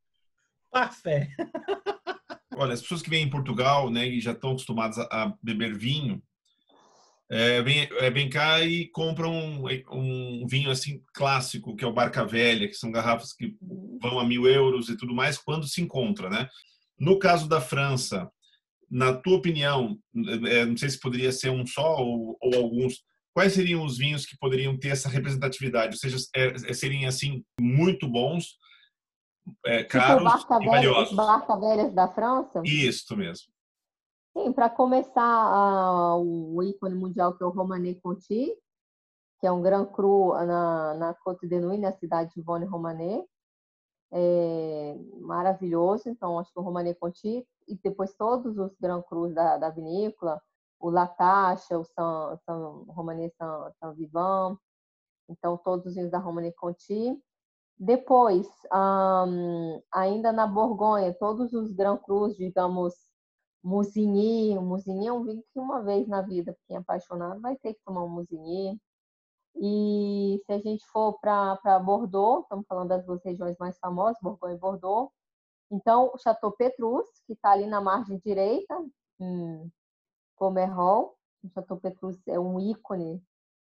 Parfé. 0.70 1.28
Olha, 2.56 2.74
as 2.74 2.82
pessoas 2.82 3.02
que 3.02 3.10
vêm 3.10 3.24
em 3.24 3.30
Portugal, 3.30 3.90
né, 3.90 4.06
e 4.06 4.20
já 4.20 4.32
estão 4.32 4.50
acostumadas 4.50 4.98
a 4.98 5.36
beber 5.42 5.76
vinho, 5.76 6.22
é, 7.30 7.62
vem, 7.62 7.88
é, 7.98 8.10
vem 8.10 8.28
cá 8.28 8.60
e 8.60 8.88
compra 8.88 9.26
um, 9.26 9.64
um 9.90 10.46
vinho 10.46 10.70
assim 10.70 11.02
clássico, 11.14 11.74
que 11.74 11.82
é 11.82 11.88
o 11.88 11.92
Barca 11.92 12.26
Velha, 12.26 12.68
que 12.68 12.74
são 12.74 12.92
garrafas 12.92 13.32
que 13.32 13.56
vão 14.02 14.20
a 14.20 14.24
mil 14.24 14.46
euros 14.46 14.90
e 14.90 14.96
tudo 14.98 15.14
mais, 15.14 15.38
quando 15.38 15.66
se 15.66 15.80
encontra, 15.80 16.28
né? 16.28 16.46
No 16.98 17.18
caso 17.18 17.48
da 17.48 17.60
França, 17.60 18.30
na 18.90 19.12
tua 19.12 19.38
opinião, 19.38 19.98
é, 20.48 20.64
não 20.64 20.76
sei 20.76 20.90
se 20.90 21.00
poderia 21.00 21.32
ser 21.32 21.50
um 21.50 21.66
só 21.66 21.98
ou, 21.98 22.36
ou, 22.40 22.54
alguns, 22.54 23.02
quais 23.34 23.54
seriam 23.54 23.84
os 23.84 23.96
vinhos 23.96 24.26
que 24.26 24.36
poderiam 24.38 24.78
ter 24.78 24.88
essa 24.88 25.08
representatividade? 25.08 25.94
Ou 25.94 25.98
seja, 25.98 26.16
é, 26.36 26.48
é 26.48 26.72
seriam 26.74 27.08
assim 27.08 27.44
muito 27.58 28.06
bons, 28.08 28.58
é, 29.66 29.82
caros 29.84 30.32
tipo 30.42 30.62
e 30.62 30.66
valiosos? 30.66 31.16
Barca 31.16 31.56
Velhas 31.56 31.94
da 31.94 32.06
França? 32.08 32.62
Isso 32.64 33.16
mesmo. 33.16 33.52
Sim, 34.36 34.52
para 34.52 34.70
começar, 34.70 36.16
uh, 36.16 36.56
o 36.56 36.62
ícone 36.62 36.94
mundial 36.94 37.36
que 37.36 37.42
é 37.42 37.46
o 37.46 37.50
Romanée 37.50 37.94
Conti, 37.96 38.50
que 39.38 39.46
é 39.46 39.52
um 39.52 39.60
Grand 39.60 39.86
Cru 39.86 40.32
na, 40.34 40.94
na 40.94 41.14
Côte 41.14 41.46
de 41.46 41.58
Nuit, 41.58 41.80
na 41.80 41.92
cidade 41.92 42.32
de 42.34 42.40
Vonne 42.40 42.64
Romanée. 42.64 43.24
É 44.14 44.94
maravilhoso, 45.20 46.08
então 46.08 46.38
acho 46.38 46.52
que 46.52 46.58
o 46.58 46.62
Romanée 46.62 46.94
Conti 46.94 47.46
e 47.66 47.76
depois 47.82 48.14
todos 48.14 48.58
os 48.58 48.76
Grand 48.78 49.02
Crus 49.02 49.32
da, 49.34 49.56
da 49.56 49.70
vinícola, 49.70 50.40
o 50.78 50.90
Latacha, 50.90 51.78
o 51.78 51.84
San, 51.84 52.36
San 52.44 52.84
Romanée 52.88 53.30
San, 53.38 53.72
San 53.80 53.94
Vivant, 53.94 54.58
então 55.28 55.56
todos 55.56 55.86
os 55.86 55.94
vinhos 55.94 56.10
da 56.10 56.18
Romanée 56.18 56.52
Conti. 56.52 57.18
Depois, 57.78 58.46
um, 58.72 59.82
ainda 59.90 60.30
na 60.30 60.46
Borgonha, 60.46 61.14
todos 61.14 61.52
os 61.52 61.72
Grand 61.72 61.96
Crus, 61.98 62.36
digamos, 62.36 62.94
Musigny, 63.62 64.58
o 64.58 64.62
Musigny 64.62 65.06
é 65.06 65.12
um 65.12 65.24
vinho 65.24 65.42
que 65.52 65.58
uma 65.58 65.82
vez 65.82 66.06
na 66.08 66.20
vida, 66.20 66.56
quem 66.66 66.76
é 66.76 66.80
apaixonado 66.80 67.40
vai 67.40 67.56
ter 67.56 67.74
que 67.74 67.80
tomar 67.84 68.04
um 68.04 68.08
Musigny. 68.08 68.80
E 69.56 70.42
se 70.46 70.52
a 70.52 70.58
gente 70.58 70.84
for 70.86 71.18
para 71.20 71.78
Bordeaux, 71.78 72.42
estamos 72.42 72.66
falando 72.66 72.88
das 72.88 73.04
duas 73.04 73.22
regiões 73.22 73.56
mais 73.58 73.78
famosas, 73.78 74.18
Borgonha 74.22 74.54
e 74.54 74.58
Bordeaux, 74.58 75.12
então 75.70 76.10
o 76.12 76.18
Chateau 76.18 76.52
Petrus, 76.52 77.08
que 77.26 77.32
está 77.32 77.52
ali 77.52 77.66
na 77.66 77.80
margem 77.80 78.18
direita, 78.24 78.74
em 79.20 79.70
Pomerol, 80.36 81.16
o 81.42 81.48
Chateau 81.50 81.78
Petrus 81.78 82.16
é 82.26 82.38
um 82.38 82.58
ícone 82.60 83.22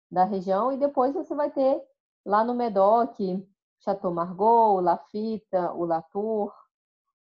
da 0.10 0.24
região, 0.24 0.72
e 0.72 0.78
depois 0.78 1.14
você 1.14 1.36
vai 1.36 1.52
ter 1.52 1.82
lá 2.26 2.44
no 2.44 2.54
Medoc, 2.54 3.18
Chateau 3.80 4.14
Margaux, 4.14 4.78
o 4.78 4.82
Lafite, 4.82 5.56
o 5.76 5.86
Latour, 5.86 6.54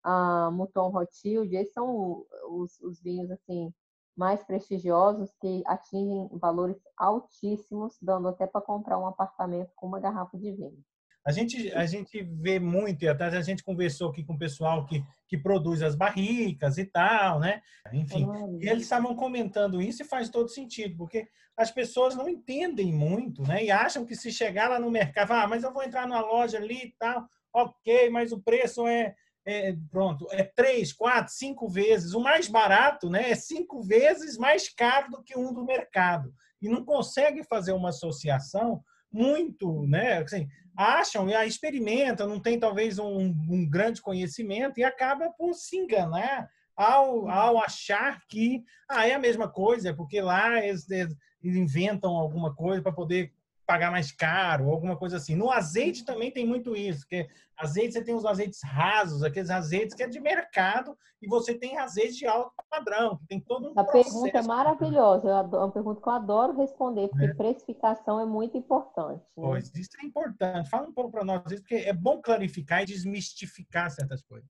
a 0.04 0.52
Mouton 0.52 0.90
Rothschild, 0.90 1.56
esses 1.56 1.74
são 1.74 2.26
os, 2.50 2.80
os 2.82 3.02
vinhos 3.02 3.32
assim 3.32 3.74
mais 4.16 4.44
prestigiosos 4.44 5.32
que 5.42 5.64
atingem 5.66 6.30
valores 6.34 6.78
altíssimos, 6.98 7.98
dando 8.02 8.28
até 8.28 8.46
para 8.48 8.62
comprar 8.62 9.00
um 9.00 9.08
apartamento 9.08 9.72
com 9.76 9.88
uma 9.88 10.00
garrafa 10.00 10.38
de 10.38 10.52
vinho. 10.52 10.84
A 11.26 11.32
gente, 11.32 11.72
a 11.72 11.86
gente 11.86 12.22
vê 12.22 12.60
muito, 12.60 13.04
e 13.04 13.08
até 13.08 13.26
a 13.26 13.42
gente 13.42 13.64
conversou 13.64 14.10
aqui 14.10 14.26
com 14.26 14.34
o 14.34 14.38
pessoal 14.38 14.86
que, 14.86 15.02
que 15.26 15.38
produz 15.38 15.82
as 15.82 15.96
barricas 15.96 16.78
e 16.78 16.86
tal, 16.86 17.40
né? 17.40 17.62
Enfim, 17.94 18.28
e 18.60 18.68
eles 18.68 18.84
estavam 18.84 19.16
comentando 19.16 19.82
isso 19.82 20.04
e 20.04 20.06
faz 20.06 20.30
todo 20.30 20.50
sentido, 20.50 20.98
porque 20.98 21.26
as 21.56 21.72
pessoas 21.72 22.14
não 22.14 22.28
entendem 22.28 22.92
muito, 22.92 23.42
né? 23.44 23.64
E 23.64 23.72
acham 23.72 24.06
que 24.06 24.18
se 24.18 24.34
chegar 24.34 24.70
lá 24.70 24.80
no 24.80 24.92
mercado, 24.92 25.32
ah, 25.32 25.48
mas 25.48 25.64
eu 25.64 25.72
vou 25.72 25.84
entrar 25.84 26.06
na 26.06 26.20
loja 26.20 26.58
ali 26.58 26.88
e 26.88 26.96
tal, 27.00 27.26
ok, 27.54 28.10
mas 28.10 28.34
o 28.34 28.42
preço 28.42 28.86
é, 28.86 29.16
é, 29.46 29.76
pronto, 29.92 30.28
é 30.32 30.44
três, 30.44 30.94
quatro, 30.94 31.34
cinco 31.34 31.68
vezes. 31.68 32.14
O 32.14 32.22
mais 32.22 32.48
barato 32.48 33.10
né, 33.10 33.32
é 33.32 33.36
cinco 33.36 33.82
vezes 33.82 34.38
mais 34.38 34.70
caro 34.70 35.12
do 35.12 35.24
que 35.24 35.38
um 35.38 35.54
do 35.54 35.66
mercado. 35.66 36.34
E 36.62 36.70
não 36.70 36.84
consegue 36.84 37.44
fazer 37.44 37.74
uma 37.74 37.90
associação 37.90 38.82
muito, 39.12 39.86
né? 39.86 40.20
Assim, 40.20 40.48
acham, 40.76 41.30
experimentam, 41.46 42.28
não 42.28 42.40
tem 42.40 42.60
talvez 42.60 42.98
um, 42.98 43.36
um 43.50 43.70
grande 43.70 44.02
conhecimento 44.02 44.80
e 44.80 44.84
acaba 44.84 45.30
por 45.32 45.54
se 45.54 45.78
enganar 45.78 46.50
ao, 46.76 47.30
ao 47.30 47.60
achar 47.60 48.22
que 48.28 48.64
ah, 48.90 49.08
é 49.08 49.14
a 49.14 49.20
mesma 49.20 49.48
coisa, 49.48 49.90
é 49.90 49.94
porque 49.94 50.20
lá 50.22 50.64
eles, 50.66 50.90
eles 50.90 51.16
inventam 51.44 52.12
alguma 52.12 52.56
coisa 52.56 52.82
para 52.82 52.92
poder 52.92 53.32
pagar 53.66 53.92
mais 53.92 54.12
caro, 54.12 54.70
alguma 54.70 54.98
coisa 54.98 55.18
assim. 55.18 55.36
No 55.36 55.52
azeite 55.52 56.06
também 56.06 56.32
tem 56.32 56.46
muito 56.46 56.76
isso, 56.76 57.08
que 57.08 57.28
azeite 57.58 57.94
você 57.94 58.04
tem 58.04 58.16
os 58.16 58.26
azeites 58.26 58.60
rasos, 58.64 59.24
aqueles 59.24 59.50
azeites 59.50 59.96
que 59.96 60.04
é 60.04 60.08
de 60.08 60.20
mercado, 60.20 60.98
e 61.22 61.28
você 61.28 61.54
tem 61.58 61.78
azeite 61.78 62.18
de 62.18 62.28
alto 62.28 62.52
padrão, 62.70 63.18
que 63.18 63.26
tem 63.28 63.40
todo 63.40 63.70
um 63.70 63.80
A 63.80 63.84
processo. 63.84 64.12
pergunta 64.12 64.38
é 64.38 64.42
maravilhosa, 64.42 65.30
é 65.30 65.42
uma 65.42 65.72
pergunta 65.72 66.02
que 66.02 66.08
eu 66.08 66.14
adoro 66.14 66.58
responder, 66.58 67.08
porque 67.08 67.26
é. 67.26 67.34
precificação 67.34 68.20
é 68.20 68.26
muito 68.26 68.58
importante. 68.58 69.22
Né? 69.38 69.44
Pois, 69.44 69.74
isso 69.74 69.92
é 70.02 70.06
importante. 70.06 70.70
Fala 70.70 70.88
um 70.88 70.94
pouco 70.94 71.12
para 71.12 71.24
nós 71.24 71.50
isso, 71.50 71.62
porque 71.62 71.76
é 71.76 71.94
bom 71.94 72.22
clarificar 72.22 72.84
e 72.84 72.88
desmistificar 72.88 73.90
certas 73.90 74.22
coisas. 74.24 74.50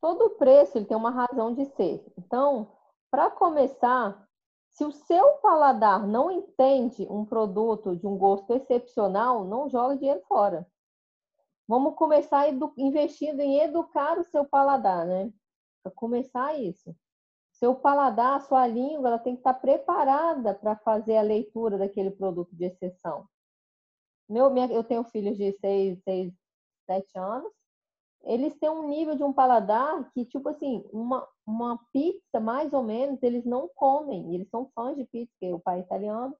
Todo 0.00 0.36
preço 0.36 0.76
ele 0.76 0.84
tem 0.84 0.96
uma 0.96 1.10
razão 1.10 1.54
de 1.54 1.64
ser. 1.64 2.04
Então, 2.18 2.70
para 3.10 3.30
começar, 3.30 4.25
se 4.76 4.84
o 4.84 4.92
seu 4.92 5.38
paladar 5.38 6.06
não 6.06 6.30
entende 6.30 7.06
um 7.08 7.24
produto 7.24 7.96
de 7.96 8.06
um 8.06 8.18
gosto 8.18 8.52
excepcional, 8.52 9.42
não 9.42 9.70
joga 9.70 9.96
dinheiro 9.96 10.20
fora. 10.28 10.66
Vamos 11.66 11.94
começar 11.94 12.46
investindo 12.76 13.40
em 13.40 13.58
educar 13.60 14.18
o 14.18 14.24
seu 14.24 14.44
paladar, 14.44 15.06
né? 15.06 15.32
Para 15.82 15.90
começar 15.92 16.58
isso. 16.60 16.94
Seu 17.52 17.74
paladar, 17.74 18.42
sua 18.42 18.66
língua, 18.66 19.08
ela 19.08 19.18
tem 19.18 19.34
que 19.34 19.40
estar 19.40 19.54
preparada 19.54 20.54
para 20.54 20.76
fazer 20.76 21.16
a 21.16 21.22
leitura 21.22 21.78
daquele 21.78 22.10
produto 22.10 22.54
de 22.54 22.66
exceção. 22.66 23.26
Meu, 24.28 24.50
minha, 24.50 24.70
eu 24.70 24.84
tenho 24.84 25.04
filhos 25.04 25.38
de 25.38 25.52
6, 25.52 26.02
6, 26.02 26.34
7 26.84 27.18
anos 27.18 27.55
eles 28.26 28.56
têm 28.58 28.68
um 28.68 28.88
nível 28.88 29.16
de 29.16 29.22
um 29.22 29.32
paladar 29.32 30.10
que, 30.12 30.24
tipo 30.24 30.48
assim, 30.48 30.84
uma, 30.92 31.26
uma 31.46 31.78
pizza, 31.92 32.40
mais 32.40 32.72
ou 32.72 32.82
menos, 32.82 33.22
eles 33.22 33.44
não 33.44 33.68
comem. 33.68 34.34
Eles 34.34 34.48
são 34.50 34.68
fãs 34.74 34.96
de 34.96 35.04
pizza, 35.04 35.30
porque 35.38 35.52
o 35.52 35.60
pai 35.60 35.78
é 35.78 35.82
italiano. 35.82 36.36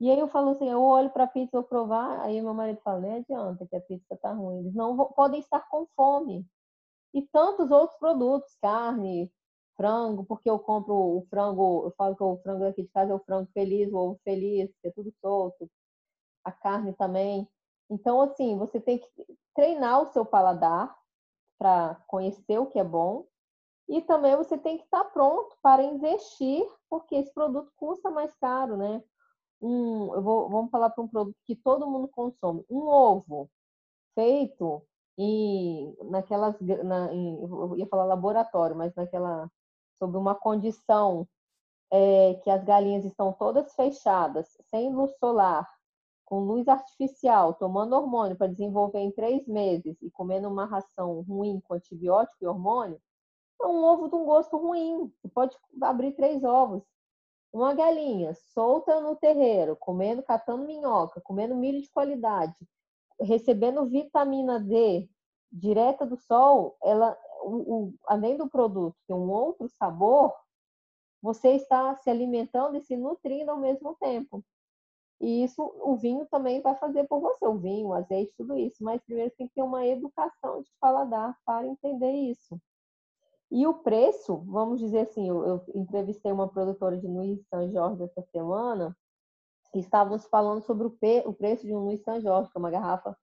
E 0.00 0.10
aí 0.10 0.18
eu 0.18 0.28
falo 0.28 0.50
assim, 0.50 0.68
eu 0.68 0.80
olho 0.82 1.10
para 1.10 1.24
a 1.24 1.28
pizza, 1.28 1.50
vou 1.54 1.64
provar, 1.64 2.20
aí 2.20 2.40
meu 2.40 2.54
marido 2.54 2.80
fala, 2.82 3.00
nem 3.00 3.14
adianta 3.14 3.66
que 3.66 3.74
a 3.74 3.80
pizza 3.80 4.16
tá 4.22 4.32
ruim. 4.32 4.60
Eles 4.60 4.74
não 4.74 4.96
vão, 4.96 5.06
podem 5.06 5.40
estar 5.40 5.60
com 5.68 5.86
fome. 5.96 6.46
E 7.14 7.22
tantos 7.22 7.70
outros 7.70 7.98
produtos, 7.98 8.54
carne, 8.60 9.32
frango, 9.76 10.24
porque 10.24 10.50
eu 10.50 10.58
compro 10.58 10.94
o 10.94 11.26
frango, 11.30 11.86
eu 11.86 11.94
falo 11.96 12.14
que 12.16 12.22
o 12.22 12.38
frango 12.42 12.64
aqui 12.64 12.82
de 12.82 12.88
casa 12.90 13.12
é 13.12 13.14
o 13.14 13.20
frango 13.20 13.48
feliz, 13.54 13.90
o 13.92 13.96
ovo 13.96 14.20
feliz, 14.24 14.70
que 14.82 14.88
é 14.88 14.90
tudo 14.92 15.12
solto. 15.22 15.70
A 16.44 16.52
carne 16.52 16.92
também. 16.94 17.48
Então, 17.90 18.20
assim, 18.20 18.56
você 18.58 18.80
tem 18.80 18.98
que 18.98 19.08
treinar 19.58 20.00
o 20.00 20.12
seu 20.12 20.24
paladar 20.24 20.96
para 21.58 21.96
conhecer 22.06 22.60
o 22.60 22.66
que 22.66 22.78
é 22.78 22.84
bom 22.84 23.26
e 23.88 24.00
também 24.00 24.36
você 24.36 24.56
tem 24.56 24.78
que 24.78 24.84
estar 24.84 25.02
pronto 25.06 25.56
para 25.60 25.82
investir, 25.82 26.64
porque 26.88 27.16
esse 27.16 27.34
produto 27.34 27.72
custa 27.76 28.08
mais 28.08 28.32
caro, 28.36 28.76
né? 28.76 29.02
Um, 29.60 30.14
eu 30.14 30.22
vou, 30.22 30.48
vamos 30.48 30.70
falar 30.70 30.90
para 30.90 31.02
um 31.02 31.08
produto 31.08 31.36
que 31.44 31.56
todo 31.56 31.90
mundo 31.90 32.06
consome. 32.06 32.64
Um 32.70 32.86
ovo 32.86 33.50
feito 34.14 34.86
naquelas, 36.08 36.54
na, 36.84 37.12
em, 37.12 37.42
eu 37.42 37.76
ia 37.78 37.86
falar 37.88 38.04
laboratório, 38.04 38.76
mas 38.76 38.94
naquela, 38.94 39.50
sob 39.98 40.16
uma 40.16 40.36
condição 40.36 41.26
é, 41.90 42.34
que 42.44 42.50
as 42.50 42.62
galinhas 42.62 43.04
estão 43.04 43.32
todas 43.32 43.74
fechadas, 43.74 44.56
sem 44.70 44.94
luz 44.94 45.10
solar, 45.18 45.68
com 46.28 46.40
luz 46.40 46.68
artificial, 46.68 47.54
tomando 47.54 47.94
hormônio 47.96 48.36
para 48.36 48.48
desenvolver 48.48 48.98
em 48.98 49.10
três 49.10 49.46
meses 49.46 49.96
e 50.02 50.10
comendo 50.10 50.46
uma 50.46 50.66
ração 50.66 51.22
ruim 51.22 51.58
com 51.60 51.72
antibiótico 51.72 52.36
e 52.42 52.46
hormônio, 52.46 53.00
é 53.62 53.66
um 53.66 53.82
ovo 53.82 54.08
de 54.08 54.14
um 54.14 54.26
gosto 54.26 54.58
ruim. 54.58 55.10
Você 55.16 55.28
pode 55.28 55.56
abrir 55.80 56.12
três 56.12 56.44
ovos. 56.44 56.82
Uma 57.50 57.72
galinha 57.72 58.34
solta 58.52 59.00
no 59.00 59.16
terreiro, 59.16 59.74
comendo, 59.74 60.22
catando 60.22 60.66
minhoca, 60.66 61.18
comendo 61.22 61.56
milho 61.56 61.80
de 61.80 61.90
qualidade, 61.90 62.54
recebendo 63.18 63.86
vitamina 63.86 64.60
D 64.60 65.08
direta 65.50 66.04
do 66.04 66.18
sol, 66.18 66.76
ela, 66.82 67.16
o, 67.40 67.74
o, 67.74 67.94
além 68.06 68.36
do 68.36 68.50
produto 68.50 68.94
ter 69.06 69.14
um 69.14 69.30
outro 69.30 69.66
sabor, 69.66 70.34
você 71.22 71.52
está 71.52 71.96
se 71.96 72.10
alimentando 72.10 72.76
e 72.76 72.82
se 72.82 72.98
nutrindo 72.98 73.50
ao 73.50 73.56
mesmo 73.56 73.96
tempo. 73.98 74.44
E 75.20 75.44
isso 75.44 75.62
o 75.82 75.96
vinho 75.96 76.26
também 76.30 76.62
vai 76.62 76.76
fazer 76.76 77.04
por 77.08 77.20
você, 77.20 77.46
o 77.46 77.58
vinho, 77.58 77.88
o 77.88 77.94
azeite, 77.94 78.32
tudo 78.36 78.56
isso. 78.56 78.82
Mas 78.82 79.02
primeiro 79.02 79.32
tem 79.36 79.48
que 79.48 79.54
ter 79.54 79.62
uma 79.62 79.86
educação 79.86 80.62
de 80.62 80.70
paladar 80.80 81.36
para 81.44 81.66
entender 81.66 82.12
isso. 82.12 82.60
E 83.50 83.66
o 83.66 83.74
preço, 83.74 84.36
vamos 84.46 84.78
dizer 84.78 85.00
assim, 85.00 85.28
eu, 85.28 85.44
eu 85.44 85.64
entrevistei 85.74 86.30
uma 86.30 86.48
produtora 86.48 86.98
de 86.98 87.06
Luiz 87.06 87.40
São 87.48 87.70
Jorge 87.70 88.02
essa 88.02 88.22
semana 88.30 88.96
estávamos 89.74 90.26
falando 90.26 90.62
sobre 90.62 90.86
o, 90.86 90.90
pe, 90.90 91.22
o 91.26 91.32
preço 91.32 91.66
de 91.66 91.74
um 91.74 91.80
Luiz 91.80 92.02
São 92.02 92.20
Jorge, 92.20 92.50
que 92.50 92.56
é 92.56 92.60
uma 92.60 92.70
garrafa 92.70 93.16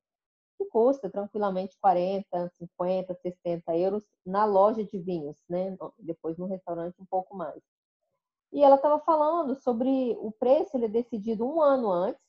que 0.57 0.65
custa 0.65 1.09
tranquilamente 1.09 1.77
40, 1.81 2.49
50, 2.49 3.15
60 3.15 3.77
euros 3.77 4.05
na 4.25 4.45
loja 4.45 4.83
de 4.83 4.97
vinhos, 4.99 5.37
né? 5.49 5.75
Depois 5.99 6.37
no 6.37 6.45
restaurante 6.45 6.95
um 7.01 7.05
pouco 7.05 7.35
mais. 7.35 7.61
E 8.51 8.63
ela 8.63 8.75
estava 8.75 8.99
falando 8.99 9.55
sobre 9.55 10.15
o 10.19 10.31
preço, 10.31 10.75
ele 10.75 10.85
é 10.85 10.89
decidido 10.89 11.45
um 11.45 11.61
ano 11.61 11.91
antes, 11.91 12.21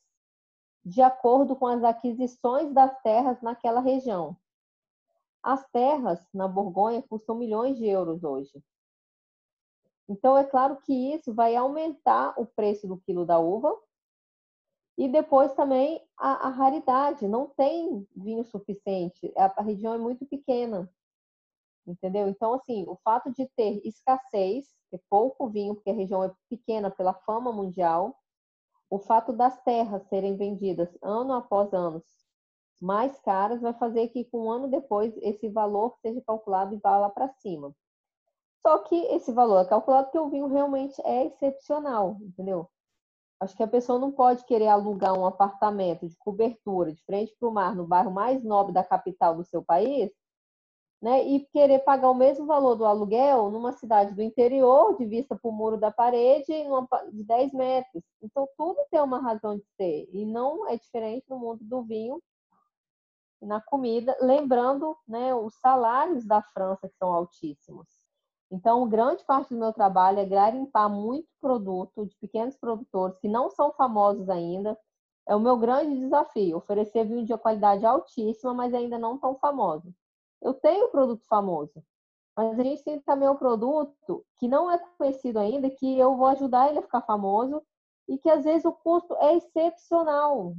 de 0.83 1.01
acordo 1.01 1.55
com 1.55 1.67
as 1.67 1.83
aquisições 1.83 2.73
das 2.73 2.97
terras 3.01 3.41
naquela 3.41 3.81
região. 3.81 4.37
As 5.43 5.65
terras 5.69 6.25
na 6.33 6.47
Borgonha 6.47 7.01
custam 7.01 7.35
milhões 7.35 7.77
de 7.77 7.85
euros 7.85 8.23
hoje. 8.23 8.63
Então, 10.09 10.37
é 10.37 10.43
claro 10.43 10.77
que 10.77 10.93
isso 10.93 11.33
vai 11.33 11.55
aumentar 11.55 12.33
o 12.39 12.45
preço 12.45 12.87
do 12.87 12.97
quilo 12.97 13.25
da 13.25 13.37
uva 13.39 13.77
e 14.97 15.07
depois 15.07 15.53
também 15.53 16.01
a, 16.17 16.47
a 16.47 16.49
raridade. 16.49 17.27
Não 17.27 17.47
tem 17.47 18.07
vinho 18.15 18.43
suficiente, 18.45 19.31
a, 19.37 19.53
a 19.57 19.61
região 19.61 19.93
é 19.93 19.97
muito 19.97 20.25
pequena, 20.25 20.89
entendeu? 21.87 22.27
Então, 22.27 22.53
assim, 22.53 22.85
o 22.87 22.97
fato 23.03 23.31
de 23.31 23.47
ter 23.55 23.81
escassez 23.85 24.65
ter 24.89 25.01
pouco 25.09 25.49
vinho, 25.49 25.75
porque 25.75 25.89
a 25.89 25.93
região 25.93 26.23
é 26.23 26.31
pequena 26.49 26.89
pela 26.89 27.13
fama 27.13 27.51
mundial. 27.51 28.15
O 28.89 28.99
fato 28.99 29.33
das 29.33 29.61
terras 29.63 30.07
serem 30.07 30.37
vendidas 30.37 30.89
ano 31.01 31.33
após 31.33 31.73
ano 31.73 32.01
mais 32.81 33.19
caras 33.21 33.61
vai 33.61 33.73
fazer 33.73 34.07
que, 34.09 34.27
um 34.33 34.49
ano 34.49 34.67
depois, 34.67 35.11
esse 35.17 35.49
valor 35.49 35.95
seja 36.01 36.21
calculado 36.21 36.75
e 36.75 36.77
vá 36.77 36.97
lá 36.97 37.09
para 37.09 37.29
cima. 37.29 37.73
Só 38.61 38.79
que 38.79 38.95
esse 38.95 39.31
valor 39.31 39.61
é 39.61 39.65
calculado 39.65 40.05
porque 40.05 40.19
o 40.19 40.29
vinho 40.29 40.47
realmente 40.47 41.01
é 41.03 41.25
excepcional, 41.25 42.17
entendeu? 42.21 42.69
Acho 43.39 43.55
que 43.55 43.63
a 43.63 43.67
pessoa 43.67 43.99
não 43.99 44.11
pode 44.11 44.43
querer 44.45 44.67
alugar 44.67 45.17
um 45.17 45.25
apartamento 45.25 46.07
de 46.07 46.17
cobertura 46.17 46.91
de 46.91 47.03
frente 47.03 47.35
para 47.39 47.49
o 47.49 47.51
mar 47.51 47.75
no 47.75 47.87
bairro 47.87 48.11
mais 48.11 48.43
nobre 48.43 48.73
da 48.73 48.83
capital 48.83 49.35
do 49.35 49.45
seu 49.45 49.63
país, 49.63 50.11
né? 51.01 51.23
E 51.23 51.45
querer 51.47 51.79
pagar 51.79 52.09
o 52.09 52.13
mesmo 52.13 52.45
valor 52.45 52.75
do 52.75 52.85
aluguel 52.85 53.49
numa 53.51 53.71
cidade 53.73 54.13
do 54.13 54.21
interior, 54.21 54.97
de 54.97 55.05
vista 55.05 55.35
para 55.35 55.49
o 55.49 55.53
muro 55.53 55.77
da 55.77 55.91
parede, 55.91 56.51
de 57.11 57.23
10 57.23 57.53
metros. 57.53 58.03
Então, 58.21 58.47
tudo 58.57 58.79
tem 58.89 58.99
uma 59.01 59.19
razão 59.19 59.57
de 59.57 59.65
ser. 59.75 60.09
E 60.11 60.25
não 60.25 60.67
é 60.67 60.77
diferente 60.77 61.25
no 61.29 61.37
mundo 61.39 61.59
do 61.63 61.83
vinho 61.83 62.21
na 63.41 63.61
comida, 63.61 64.17
lembrando 64.19 64.97
né, 65.07 65.33
os 65.35 65.53
salários 65.55 66.25
da 66.25 66.41
França, 66.41 66.89
que 66.89 66.97
são 66.97 67.13
altíssimos. 67.13 67.87
Então, 68.49 68.87
grande 68.87 69.23
parte 69.25 69.49
do 69.53 69.59
meu 69.59 69.73
trabalho 69.73 70.19
é 70.19 70.25
garimpar 70.25 70.89
muito 70.89 71.27
produto 71.39 72.05
de 72.05 72.15
pequenos 72.15 72.55
produtores 72.57 73.19
que 73.19 73.27
não 73.27 73.49
são 73.51 73.71
famosos 73.73 74.29
ainda. 74.29 74.77
É 75.27 75.35
o 75.35 75.39
meu 75.39 75.57
grande 75.57 75.99
desafio, 75.99 76.57
oferecer 76.57 77.05
vinho 77.05 77.25
de 77.25 77.37
qualidade 77.37 77.85
altíssima, 77.85 78.53
mas 78.53 78.73
ainda 78.73 78.97
não 78.97 79.17
tão 79.17 79.35
famoso. 79.35 79.93
Eu 80.41 80.53
tenho 80.53 80.89
produto 80.89 81.25
famoso, 81.27 81.83
mas 82.35 82.59
a 82.59 82.63
gente 82.63 82.83
tem 82.83 82.99
também 83.01 83.27
um 83.27 83.35
produto 83.35 84.23
que 84.39 84.47
não 84.47 84.69
é 84.69 84.77
conhecido 84.97 85.39
ainda, 85.39 85.69
que 85.69 85.97
eu 85.97 86.15
vou 86.15 86.27
ajudar 86.27 86.69
ele 86.69 86.79
a 86.79 86.83
ficar 86.83 87.01
famoso 87.01 87.61
e 88.07 88.17
que 88.17 88.29
às 88.29 88.43
vezes 88.43 88.63
o 88.63 88.71
custo 88.71 89.15
é 89.17 89.35
excepcional, 89.35 90.55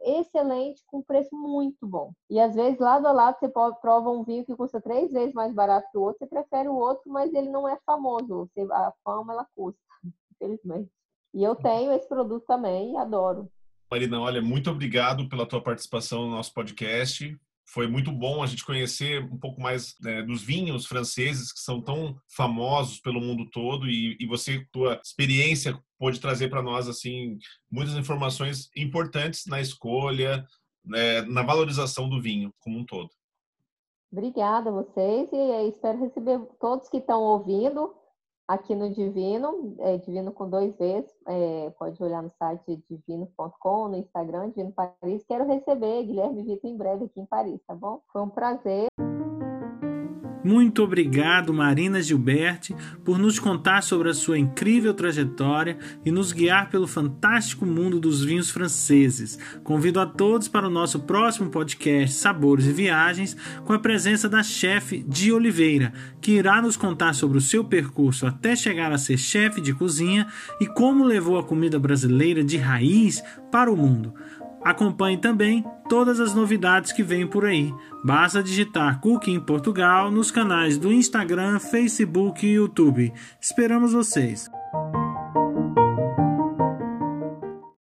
excelente, 0.00 0.82
com 0.86 1.02
preço 1.02 1.34
muito 1.34 1.86
bom. 1.86 2.12
E 2.30 2.38
às 2.38 2.54
vezes 2.54 2.78
lado 2.78 3.06
a 3.06 3.12
lado 3.12 3.36
você 3.38 3.48
prova 3.48 4.10
um 4.10 4.22
vinho 4.22 4.44
que 4.44 4.54
custa 4.54 4.80
três 4.80 5.10
vezes 5.10 5.34
mais 5.34 5.52
barato 5.52 5.88
que 5.90 5.98
o 5.98 6.02
outro, 6.02 6.18
você 6.18 6.26
prefere 6.26 6.68
o 6.68 6.76
outro, 6.76 7.10
mas 7.10 7.34
ele 7.34 7.48
não 7.48 7.68
é 7.68 7.76
famoso. 7.84 8.48
A 8.70 8.92
fama 9.02 9.32
ela 9.32 9.46
custa, 9.56 9.80
infelizmente. 10.32 10.90
E 11.34 11.42
eu 11.42 11.56
tenho 11.56 11.92
esse 11.92 12.08
produto 12.08 12.44
também 12.46 12.92
e 12.92 12.96
adoro. 12.96 13.50
Marina, 13.90 14.20
olha, 14.20 14.40
muito 14.40 14.70
obrigado 14.70 15.28
pela 15.28 15.46
tua 15.46 15.62
participação 15.62 16.22
no 16.22 16.30
nosso 16.30 16.52
podcast 16.52 17.36
foi 17.72 17.86
muito 17.86 18.10
bom 18.10 18.42
a 18.42 18.46
gente 18.46 18.64
conhecer 18.64 19.22
um 19.22 19.38
pouco 19.38 19.60
mais 19.60 19.94
né, 20.00 20.22
dos 20.22 20.42
vinhos 20.42 20.86
franceses 20.86 21.52
que 21.52 21.60
são 21.60 21.82
tão 21.82 22.16
famosos 22.26 22.98
pelo 22.98 23.20
mundo 23.20 23.48
todo 23.50 23.86
e, 23.86 24.16
e 24.18 24.26
você 24.26 24.66
tua 24.72 24.98
experiência 25.04 25.78
pode 25.98 26.18
trazer 26.18 26.48
para 26.48 26.62
nós 26.62 26.88
assim 26.88 27.38
muitas 27.70 27.94
informações 27.94 28.70
importantes 28.74 29.44
na 29.46 29.60
escolha 29.60 30.46
né, 30.84 31.22
na 31.22 31.42
valorização 31.42 32.08
do 32.08 32.20
vinho 32.20 32.52
como 32.58 32.78
um 32.78 32.86
todo. 32.86 33.10
Obrigada 34.10 34.70
a 34.70 34.72
vocês 34.72 35.28
e 35.30 35.68
espero 35.68 36.00
receber 36.00 36.40
todos 36.58 36.88
que 36.88 36.96
estão 36.96 37.20
ouvindo 37.20 37.94
aqui 38.48 38.74
no 38.74 38.88
Divino, 38.88 39.76
é, 39.78 39.98
Divino 39.98 40.32
com 40.32 40.48
dois 40.48 40.74
vezes, 40.76 41.14
é, 41.26 41.70
pode 41.78 42.02
olhar 42.02 42.22
no 42.22 42.30
site 42.30 42.82
divino.com, 42.88 43.88
no 43.88 43.96
Instagram, 43.96 44.48
Divino 44.48 44.72
Paris. 44.72 45.22
Quero 45.28 45.46
receber 45.46 46.04
Guilherme 46.04 46.42
Vitor 46.42 46.70
em 46.70 46.76
breve 46.76 47.04
aqui 47.04 47.20
em 47.20 47.26
Paris, 47.26 47.60
tá 47.66 47.74
bom? 47.74 48.00
Foi 48.10 48.22
um 48.22 48.30
prazer. 48.30 48.88
Muito 50.44 50.82
obrigado, 50.82 51.52
Marina 51.52 52.00
Gilberti, 52.00 52.74
por 53.04 53.18
nos 53.18 53.38
contar 53.38 53.82
sobre 53.82 54.08
a 54.08 54.14
sua 54.14 54.38
incrível 54.38 54.94
trajetória 54.94 55.78
e 56.04 56.10
nos 56.10 56.32
guiar 56.32 56.70
pelo 56.70 56.86
fantástico 56.86 57.66
mundo 57.66 57.98
dos 57.98 58.24
vinhos 58.24 58.50
franceses. 58.50 59.38
Convido 59.64 60.00
a 60.00 60.06
todos 60.06 60.46
para 60.46 60.68
o 60.68 60.70
nosso 60.70 61.00
próximo 61.00 61.50
podcast 61.50 62.14
Sabores 62.14 62.66
e 62.66 62.72
Viagens, 62.72 63.36
com 63.64 63.72
a 63.72 63.78
presença 63.78 64.28
da 64.28 64.42
chefe 64.42 65.04
de 65.06 65.32
Oliveira, 65.32 65.92
que 66.20 66.32
irá 66.32 66.62
nos 66.62 66.76
contar 66.76 67.14
sobre 67.14 67.38
o 67.38 67.42
seu 67.42 67.64
percurso 67.64 68.26
até 68.26 68.54
chegar 68.54 68.92
a 68.92 68.98
ser 68.98 69.18
chefe 69.18 69.60
de 69.60 69.74
cozinha 69.74 70.26
e 70.60 70.66
como 70.66 71.04
levou 71.04 71.38
a 71.38 71.44
comida 71.44 71.78
brasileira 71.78 72.44
de 72.44 72.56
raiz 72.56 73.22
para 73.50 73.70
o 73.72 73.76
mundo. 73.76 74.14
Acompanhe 74.64 75.16
também 75.16 75.64
todas 75.88 76.20
as 76.20 76.34
novidades 76.34 76.92
que 76.92 77.02
vêm 77.02 77.26
por 77.26 77.44
aí. 77.44 77.72
Basta 78.04 78.42
digitar 78.42 79.00
Cooking 79.00 79.40
Portugal 79.40 80.10
nos 80.10 80.30
canais 80.30 80.76
do 80.76 80.92
Instagram, 80.92 81.58
Facebook 81.58 82.46
e 82.46 82.54
YouTube. 82.54 83.12
Esperamos 83.40 83.92
vocês! 83.92 84.50